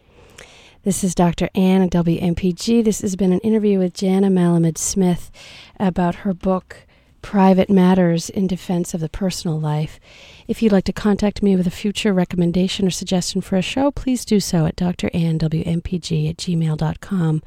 This 0.83 1.03
is 1.03 1.13
Dr. 1.13 1.49
Ann 1.55 1.81
at 1.81 1.91
WMPG. 1.91 2.83
This 2.83 3.01
has 3.01 3.15
been 3.15 3.33
an 3.33 3.39
interview 3.39 3.79
with 3.79 3.93
Janna 3.93 4.31
Malamud 4.31 4.77
Smith 4.77 5.31
about 5.79 6.15
her 6.15 6.33
book, 6.33 6.85
Private 7.21 7.69
Matters 7.69 8.29
in 8.29 8.47
Defense 8.47 8.93
of 8.93 8.99
the 8.99 9.09
Personal 9.09 9.59
Life. 9.59 9.99
If 10.47 10.61
you'd 10.61 10.71
like 10.71 10.85
to 10.85 10.93
contact 10.93 11.43
me 11.43 11.55
with 11.55 11.67
a 11.67 11.71
future 11.71 12.13
recommendation 12.13 12.87
or 12.87 12.91
suggestion 12.91 13.41
for 13.41 13.55
a 13.55 13.61
show, 13.61 13.91
please 13.91 14.25
do 14.25 14.39
so 14.39 14.65
at 14.65 14.75
drannwmpg 14.75 16.29
at 16.29 16.37
gmail.com. 16.37 17.43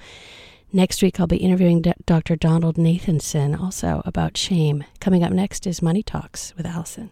Next 0.73 1.03
week, 1.03 1.21
I'll 1.21 1.27
be 1.27 1.37
interviewing 1.37 1.83
Dr. 2.07 2.37
Donald 2.37 2.77
Nathanson 2.77 3.61
also 3.61 4.03
about 4.07 4.37
shame. 4.37 4.85
Coming 5.01 5.23
up 5.23 5.33
next 5.33 5.67
is 5.67 5.83
Money 5.83 6.03
Talks 6.03 6.55
with 6.57 6.65
Allison. 6.65 7.11